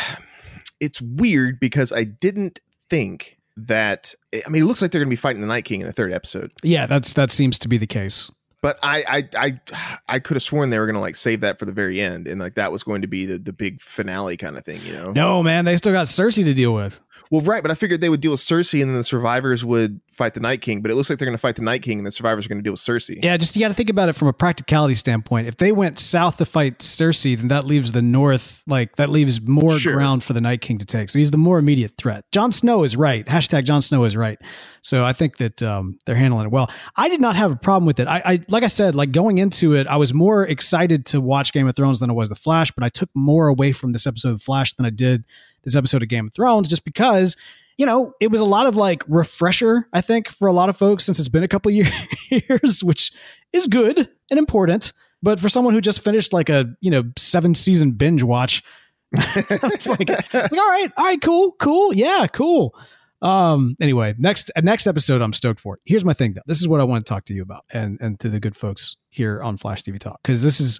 [0.80, 4.14] it's weird because I didn't think that
[4.45, 6.14] I mean it looks like they're gonna be fighting the Night King in the third
[6.14, 6.51] episode.
[6.64, 8.32] Yeah, that's that seems to be the case.
[8.62, 11.66] But I I I, I could have sworn they were gonna like save that for
[11.66, 14.58] the very end and like that was going to be the, the big finale kind
[14.58, 15.12] of thing, you know?
[15.12, 16.99] No, man, they still got Cersei to deal with.
[17.32, 19.99] Well, right, but I figured they would deal with Cersei and then the survivors would
[20.18, 22.07] fight the Night King, but it looks like they're gonna fight the Night King and
[22.07, 23.20] the survivors are gonna deal with Cersei.
[23.24, 25.47] Yeah, just you got to think about it from a practicality standpoint.
[25.47, 29.39] If they went south to fight Cersei, then that leaves the north like that leaves
[29.41, 29.93] more Sure.
[29.93, 31.09] ground for the Night King to take.
[31.09, 32.26] So he's the more immediate threat.
[32.32, 33.26] Jon Snow is right.
[33.26, 34.39] Hashtag Jon Snow is right.
[34.82, 36.72] So I think that um, they're handling it well.
[36.95, 38.07] I did not have a problem with it.
[38.07, 41.53] I, I like I said, like going into it, I was more excited to watch
[41.53, 44.07] Game of Thrones than I was The Flash, but I took more away from this
[44.07, 45.26] episode of The Flash than I did
[45.63, 47.36] this episode of Game of Thrones, just because
[47.78, 50.78] you know, it was a lot of like refresher, I think, for a lot of
[50.78, 51.71] folks since it's been a couple
[52.30, 53.11] years, which
[53.53, 54.93] is good and important.
[55.23, 58.63] But for someone who just finished like a, you know, seven season binge watch,
[59.13, 61.93] it's like, it's like, all right, all right, cool, cool.
[61.93, 62.75] Yeah, cool.
[63.21, 65.80] Um, anyway, next next episode I'm stoked for.
[65.86, 66.43] Here's my thing though.
[66.45, 68.55] This is what I want to talk to you about and and to the good
[68.55, 70.19] folks here on Flash TV Talk.
[70.21, 70.80] Because this is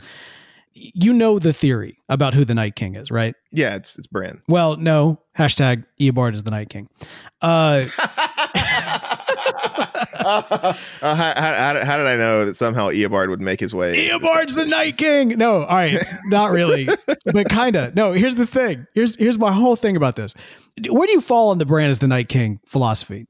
[0.94, 3.36] you know the theory about who the Night King is, right?
[3.52, 4.42] Yeah, it's it's Bran.
[4.48, 5.20] Well, no.
[5.38, 6.88] Hashtag Eobard is the Night King.
[7.42, 7.84] Uh,
[10.18, 10.44] uh,
[11.02, 14.10] how, how, how did- I know that somehow Eobard would make his way?
[14.10, 15.30] Eobard's the Night King.
[15.30, 16.88] No, all right, not really,
[17.26, 17.92] but kinda.
[17.96, 18.88] No, here's the thing.
[18.94, 20.34] Here's here's my whole thing about this.
[20.90, 23.28] Where do you fall on the Bran as the Night King philosophy?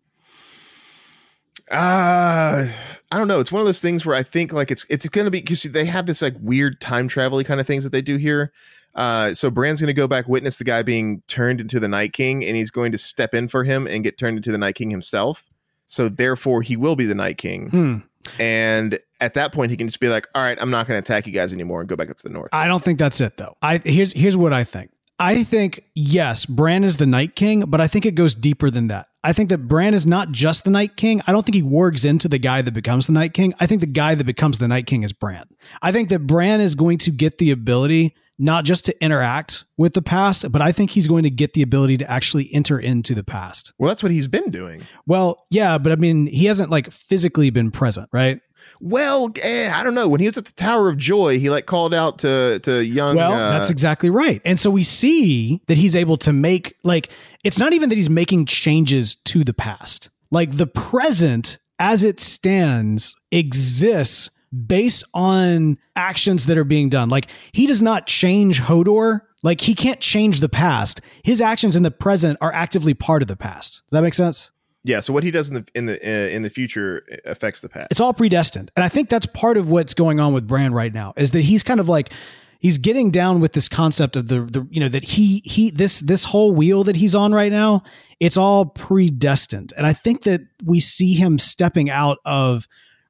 [1.70, 2.68] Uh
[3.12, 3.40] I don't know.
[3.40, 5.64] It's one of those things where I think like it's it's going to be because
[5.64, 8.52] they have this like weird time travel kind of things that they do here.
[8.96, 12.14] Uh, so Bran's going to go back, witness the guy being turned into the Night
[12.14, 14.74] King, and he's going to step in for him and get turned into the Night
[14.74, 15.46] King himself.
[15.86, 17.70] So therefore, he will be the Night King.
[17.70, 17.98] Hmm.
[18.42, 21.00] And at that point, he can just be like, "All right, I'm not going to
[21.00, 22.50] attack you guys anymore," and go back up to the north.
[22.52, 23.56] I don't think that's it though.
[23.62, 24.92] I here's here's what I think.
[25.20, 28.90] I think yes, Bran is the Night King, but I think it goes deeper than
[28.90, 29.08] that.
[29.24, 31.22] I think that Bran is not just the Night King.
[31.26, 33.54] I don't think he wargs into the guy that becomes the Night King.
[33.60, 35.46] I think the guy that becomes the Night King is Bran.
[35.82, 39.94] I think that Bran is going to get the ability not just to interact with
[39.94, 43.16] the past, but I think he's going to get the ability to actually enter into
[43.16, 43.74] the past.
[43.78, 44.84] Well, that's what he's been doing.
[45.06, 48.40] Well, yeah, but I mean, he hasn't like physically been present, right?
[48.80, 50.08] Well, eh, I don't know.
[50.08, 53.16] When he was at the Tower of Joy, he like called out to to young.
[53.16, 54.42] Well, uh, that's exactly right.
[54.46, 57.10] And so we see that he's able to make like
[57.44, 60.10] it's not even that he's making changes to the past.
[60.32, 64.32] Like the present as it stands exists
[64.66, 67.10] based on actions that are being done.
[67.10, 69.22] Like he does not change Hodor.
[69.44, 71.02] Like he can't change the past.
[71.24, 73.84] His actions in the present are actively part of the past.
[73.86, 74.52] Does that make sense?
[74.88, 75.02] yeah.
[75.02, 77.88] So what he does in the in the uh, in the future affects the past.
[77.92, 78.72] It's all predestined.
[78.76, 81.42] And I think that's part of what's going on with Bran right now is that
[81.42, 82.12] he's kind of like
[82.60, 86.00] he's getting down with this concept of the the you know that he he this
[86.00, 87.84] this whole wheel that he's on right now,
[88.20, 89.74] it's all predestined.
[89.76, 92.68] And I think that we see him stepping out of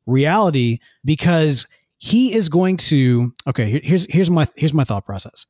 [0.08, 5.46] reality because he is going to okay, here's here's my here's my thought process.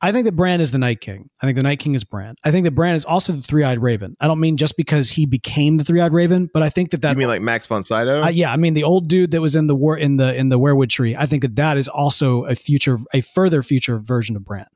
[0.00, 1.28] I think that Bran is the Night King.
[1.42, 2.36] I think the Night King is Bran.
[2.44, 4.16] I think that Bran is also the Three Eyed Raven.
[4.20, 7.02] I don't mean just because he became the Three Eyed Raven, but I think that
[7.02, 8.22] that you mean like Max von Sydow?
[8.22, 10.50] uh, yeah, I mean the old dude that was in the war in the in
[10.50, 11.16] the weirwood tree.
[11.16, 14.66] I think that that is also a future, a further future version of Bran.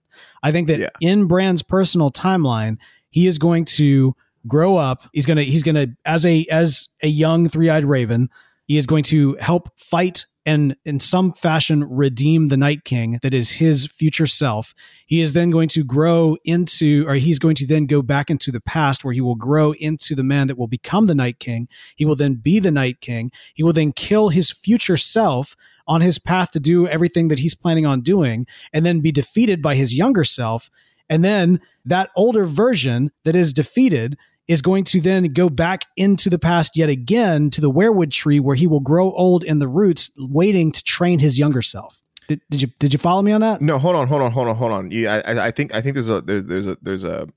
[0.43, 0.89] I think that Yeah.
[1.01, 2.79] in Bran's personal timeline,
[3.11, 4.17] he is going to
[4.49, 5.05] grow up.
[5.13, 8.29] He's gonna he's gonna as a as a young three eyed raven,
[8.73, 13.35] he is going to help fight and in some fashion redeem the Night King that
[13.35, 14.75] is his future self.
[15.05, 18.51] He is then going to grow into, or he's going to then go back into
[18.51, 21.69] the past where he will grow into the man that will become the Night King.
[21.97, 23.31] He will then be the Night King.
[23.53, 25.55] He will then kill his future self
[25.87, 29.61] on his path to do everything that he's planning on doing and then be defeated
[29.61, 30.71] by his younger self.
[31.11, 34.17] And then that older version that is defeated
[34.49, 38.41] is going to then go back into the past yet again to the weirwood tree
[38.41, 41.99] where he will grow old in the roots, waiting to train his younger self.
[42.29, 43.61] Did, did you did you follow me on that?
[43.61, 44.91] No, hold on, hold on, hold on, hold on.
[44.91, 47.29] Yeah, I, I- I think I think there's a there's there's a there's a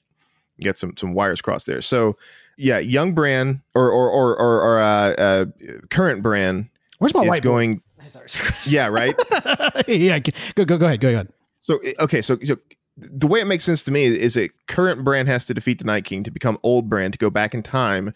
[0.59, 1.81] get some some wires crossed there.
[1.81, 2.17] So
[2.57, 5.45] yeah, young Bran or or or or, or uh, uh,
[5.89, 6.69] current Bran.
[6.99, 7.81] Where's my is white going.
[8.65, 9.15] Yeah, right.
[9.87, 11.29] yeah, go go go ahead, go ahead.
[11.61, 12.57] So okay, so, so
[12.97, 15.85] the way it makes sense to me is that current Bran has to defeat the
[15.85, 18.13] Night King to become old Bran to go back in time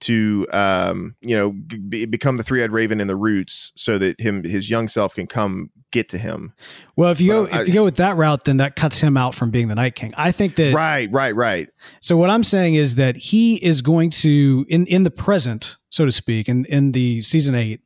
[0.00, 4.42] to um you know be, become the three-eyed raven in the roots so that him
[4.42, 6.52] his young self can come get to him
[6.96, 9.16] Well, if you go I- if you go with that route, then that cuts him
[9.16, 10.12] out from being the Night King.
[10.16, 11.68] I think that right right right
[12.00, 16.04] So what I'm saying is that he is going to in in the present, so
[16.04, 17.80] to speak, in in the season eight,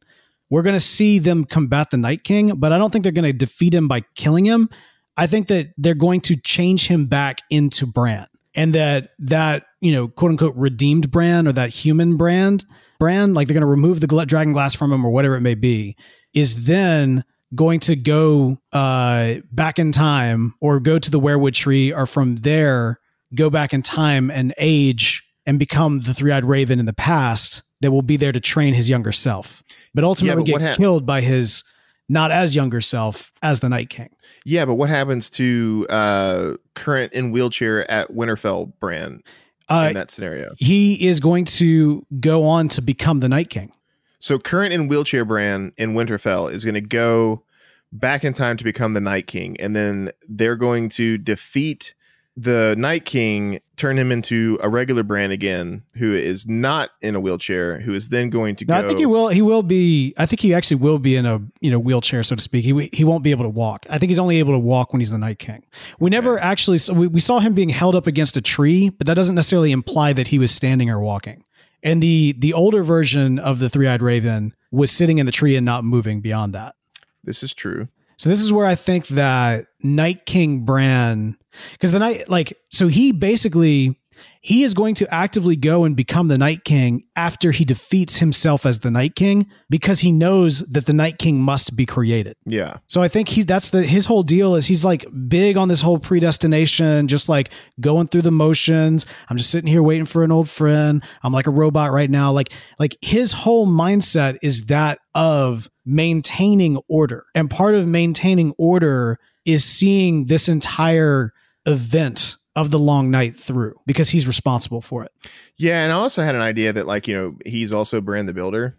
[0.50, 3.30] we're going to see them combat the Night King, but I don't think they're going
[3.30, 4.70] to defeat him by killing him.
[5.18, 9.92] I think that they're going to change him back into Bran and that that you
[9.92, 12.60] know quote unquote redeemed Bran or that human Bran
[12.98, 15.56] Bran like they're going to remove the dragon glass from him or whatever it may
[15.56, 15.96] be,
[16.34, 21.92] is then going to go uh, back in time or go to the weirwood tree
[21.92, 23.00] or from there
[23.34, 27.90] go back in time and age and become the three-eyed raven in the past that
[27.90, 29.62] will be there to train his younger self
[29.94, 31.64] but ultimately but get killed by his
[32.08, 34.10] not as younger self as the night king.
[34.44, 39.22] Yeah but what happens to uh current in wheelchair at winterfell Bran
[39.68, 40.54] uh, in that scenario?
[40.56, 43.72] he is going to go on to become the night king.
[44.20, 47.44] So current in wheelchair Bran in winterfell is going to go
[47.92, 51.94] back in time to become the night king and then they're going to defeat
[52.40, 57.20] the night king turn him into a regular Bran again who is not in a
[57.20, 59.28] wheelchair who is then going to No, go I think he will.
[59.28, 60.14] He will be.
[60.16, 62.64] I think he actually will be in a you know wheelchair, so to speak.
[62.64, 63.86] He he won't be able to walk.
[63.90, 65.64] I think he's only able to walk when he's the Night King.
[65.98, 66.78] We never actually.
[66.78, 69.72] So we, we saw him being held up against a tree, but that doesn't necessarily
[69.72, 71.44] imply that he was standing or walking.
[71.82, 75.56] And the the older version of the three eyed raven was sitting in the tree
[75.56, 76.76] and not moving beyond that.
[77.24, 81.36] this is true So this is where I think that Night King Bran,
[81.72, 83.96] because the night, like, so he basically
[84.40, 88.64] he is going to actively go and become the Night King after he defeats himself
[88.64, 92.36] as the Night King because he knows that the Night King must be created.
[92.46, 95.68] yeah So I think he's that's the his whole deal is he's like big on
[95.68, 97.50] this whole predestination, just like
[97.80, 99.06] going through the motions.
[99.28, 101.02] I'm just sitting here waiting for an old friend.
[101.22, 102.32] I'm like a robot right now.
[102.32, 107.24] Like like his whole mindset is that of maintaining order.
[107.34, 111.32] And part of maintaining order is seeing this entire
[111.72, 115.12] event of the long night through because he's responsible for it.
[115.56, 118.32] Yeah, and I also had an idea that like you know he's also Bran the
[118.34, 118.74] Builder,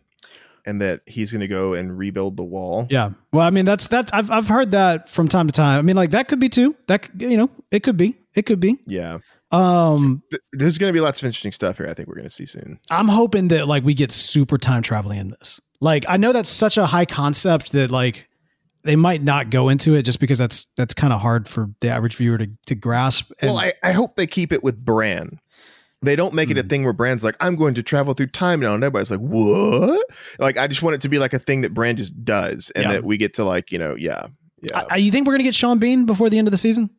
[0.65, 2.87] and that he's going to go and rebuild the wall.
[2.89, 3.11] Yeah.
[3.31, 5.79] Well, I mean, that's that's I've I've heard that from time to time.
[5.79, 6.75] I mean, like that could be too.
[6.87, 8.17] That could- you know, it could be.
[8.35, 8.77] It could be.
[8.85, 9.17] Yeah,
[9.51, 11.87] Um, Th- there's going to be lots of interesting stuff here.
[11.87, 12.79] I think we're going to see soon.
[12.91, 15.59] I'm hoping that like we get super time traveling in this.
[15.81, 18.27] Like, I know that's such a high concept that like
[18.89, 21.89] they might not go into it just because that's that's kind of hard for the
[21.89, 23.31] average viewer to to grasp.
[23.39, 25.39] And, well, I, I hope they keep it with Bran.
[26.01, 26.65] They don't make it Hmm.
[26.65, 29.19] a thing where Bran's like, I'm going to travel through time now, and everybody's like,
[29.19, 30.03] what?
[30.39, 32.85] Like, I just want it to be like a thing that Bran just does, and
[32.85, 32.91] Yeah.
[32.93, 34.27] that we get to like, you know, yeah,
[34.61, 34.85] yeah.
[34.89, 36.89] I, you think we're gonna get Sean Bean before the end of the season?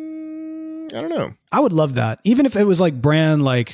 [0.00, 1.34] Mm, I don't know.
[1.52, 2.20] I would love that.
[2.24, 3.72] Even if it was like Bran, like,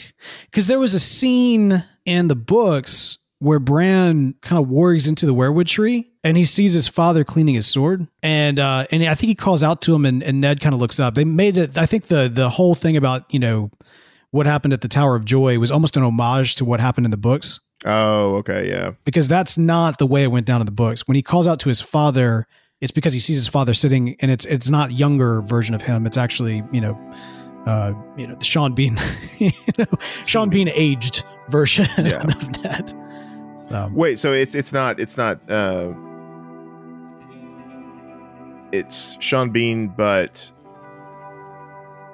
[0.51, 5.35] because there was a scene in the books where Bran kind of wargs into the
[5.35, 8.07] weirwood tree and he sees his father cleaning his sword.
[8.23, 10.81] And uh and I think he calls out to him and, and Ned kind of
[10.81, 11.15] looks up.
[11.15, 13.71] They made it I think the the whole thing about, you know,
[14.31, 17.11] what happened at the Tower of Joy was almost an homage to what happened in
[17.11, 17.61] the books.
[17.85, 18.93] Oh, okay, yeah.
[19.05, 21.07] Because that's not the way it went down in the books.
[21.07, 22.47] When he calls out to his father,
[22.81, 26.07] it's because he sees his father sitting and it's it's not younger version of him.
[26.07, 26.99] It's actually, you know,
[27.67, 28.99] uh, you know, the Sean Bean,
[29.39, 29.85] you know,
[30.25, 32.23] Sean Bean aged version Yeah.
[32.27, 32.93] of Ned.
[33.71, 35.93] Um, Wait, so it's it's not it's not uh
[38.73, 40.53] it's Sean Bean, but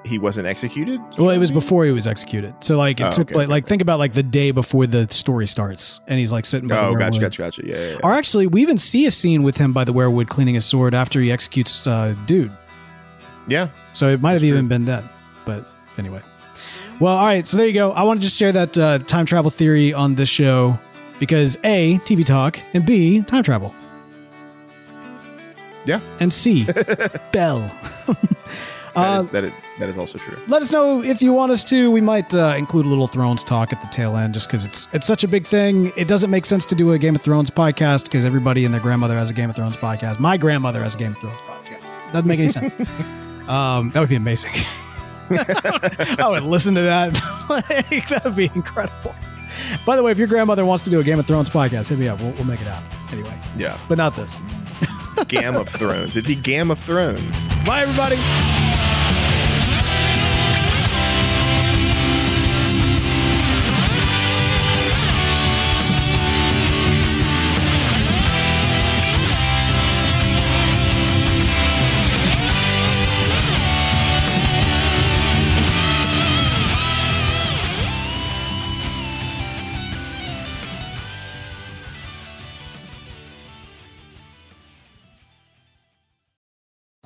[0.05, 0.99] he wasn't executed.
[1.17, 2.53] Well, it was before he was executed.
[2.61, 3.51] So like it Oh, took okay, like, okay.
[3.51, 6.75] like think about like the day before the story starts, and he's like sitting by
[6.75, 7.21] the Oh, gotcha, weirwood.
[7.21, 7.61] gotcha, gotcha.
[7.67, 7.99] Yeah, yeah, yeah.
[8.03, 10.93] Or actually, we even see a scene with him by the weirwood cleaning his sword
[10.93, 12.51] after he executes uh, dude.
[13.47, 13.69] yeah.
[13.91, 14.69] So it might have even true.
[14.69, 15.03] been then.
[15.45, 16.21] But anyway.
[16.99, 17.45] Well, all right.
[17.45, 17.91] So there you go.
[17.91, 20.77] I want to just share that uh, time travel theory on this show
[21.19, 23.73] because A, TV talk, and B, time travel.
[25.85, 25.99] Yeah.
[26.19, 26.65] And C,
[27.31, 27.59] Bell.
[28.07, 28.17] That
[28.95, 30.37] uh, is, that is that is also true.
[30.47, 31.89] let us know if you want us to.
[31.91, 34.87] We might uh, include a little Thrones talk at the tail end, just because it's
[34.93, 35.91] it's such a big thing.
[35.97, 38.81] It doesn't make sense to do a Game of Thrones podcast because everybody and their
[38.81, 40.19] grandmother has a Game of Thrones podcast.
[40.19, 41.91] My grandmother has a Game of Thrones podcast.
[42.13, 42.71] Doesn't make any sense.
[43.49, 44.51] um, that would be amazing.
[45.29, 47.13] I would listen to that.
[47.49, 49.15] like, that would be incredible.
[49.85, 51.99] By the way, if your grandmother wants to do a Game of Thrones podcast, hit
[51.99, 52.19] me up.
[52.19, 53.17] We'll, we'll make it happen.
[53.17, 53.77] Anyway, Yeah.
[53.89, 54.37] but not this.
[55.27, 56.11] Game of Thrones.
[56.11, 57.21] It'd be Game of Thrones.
[57.65, 58.17] Bye, everybody.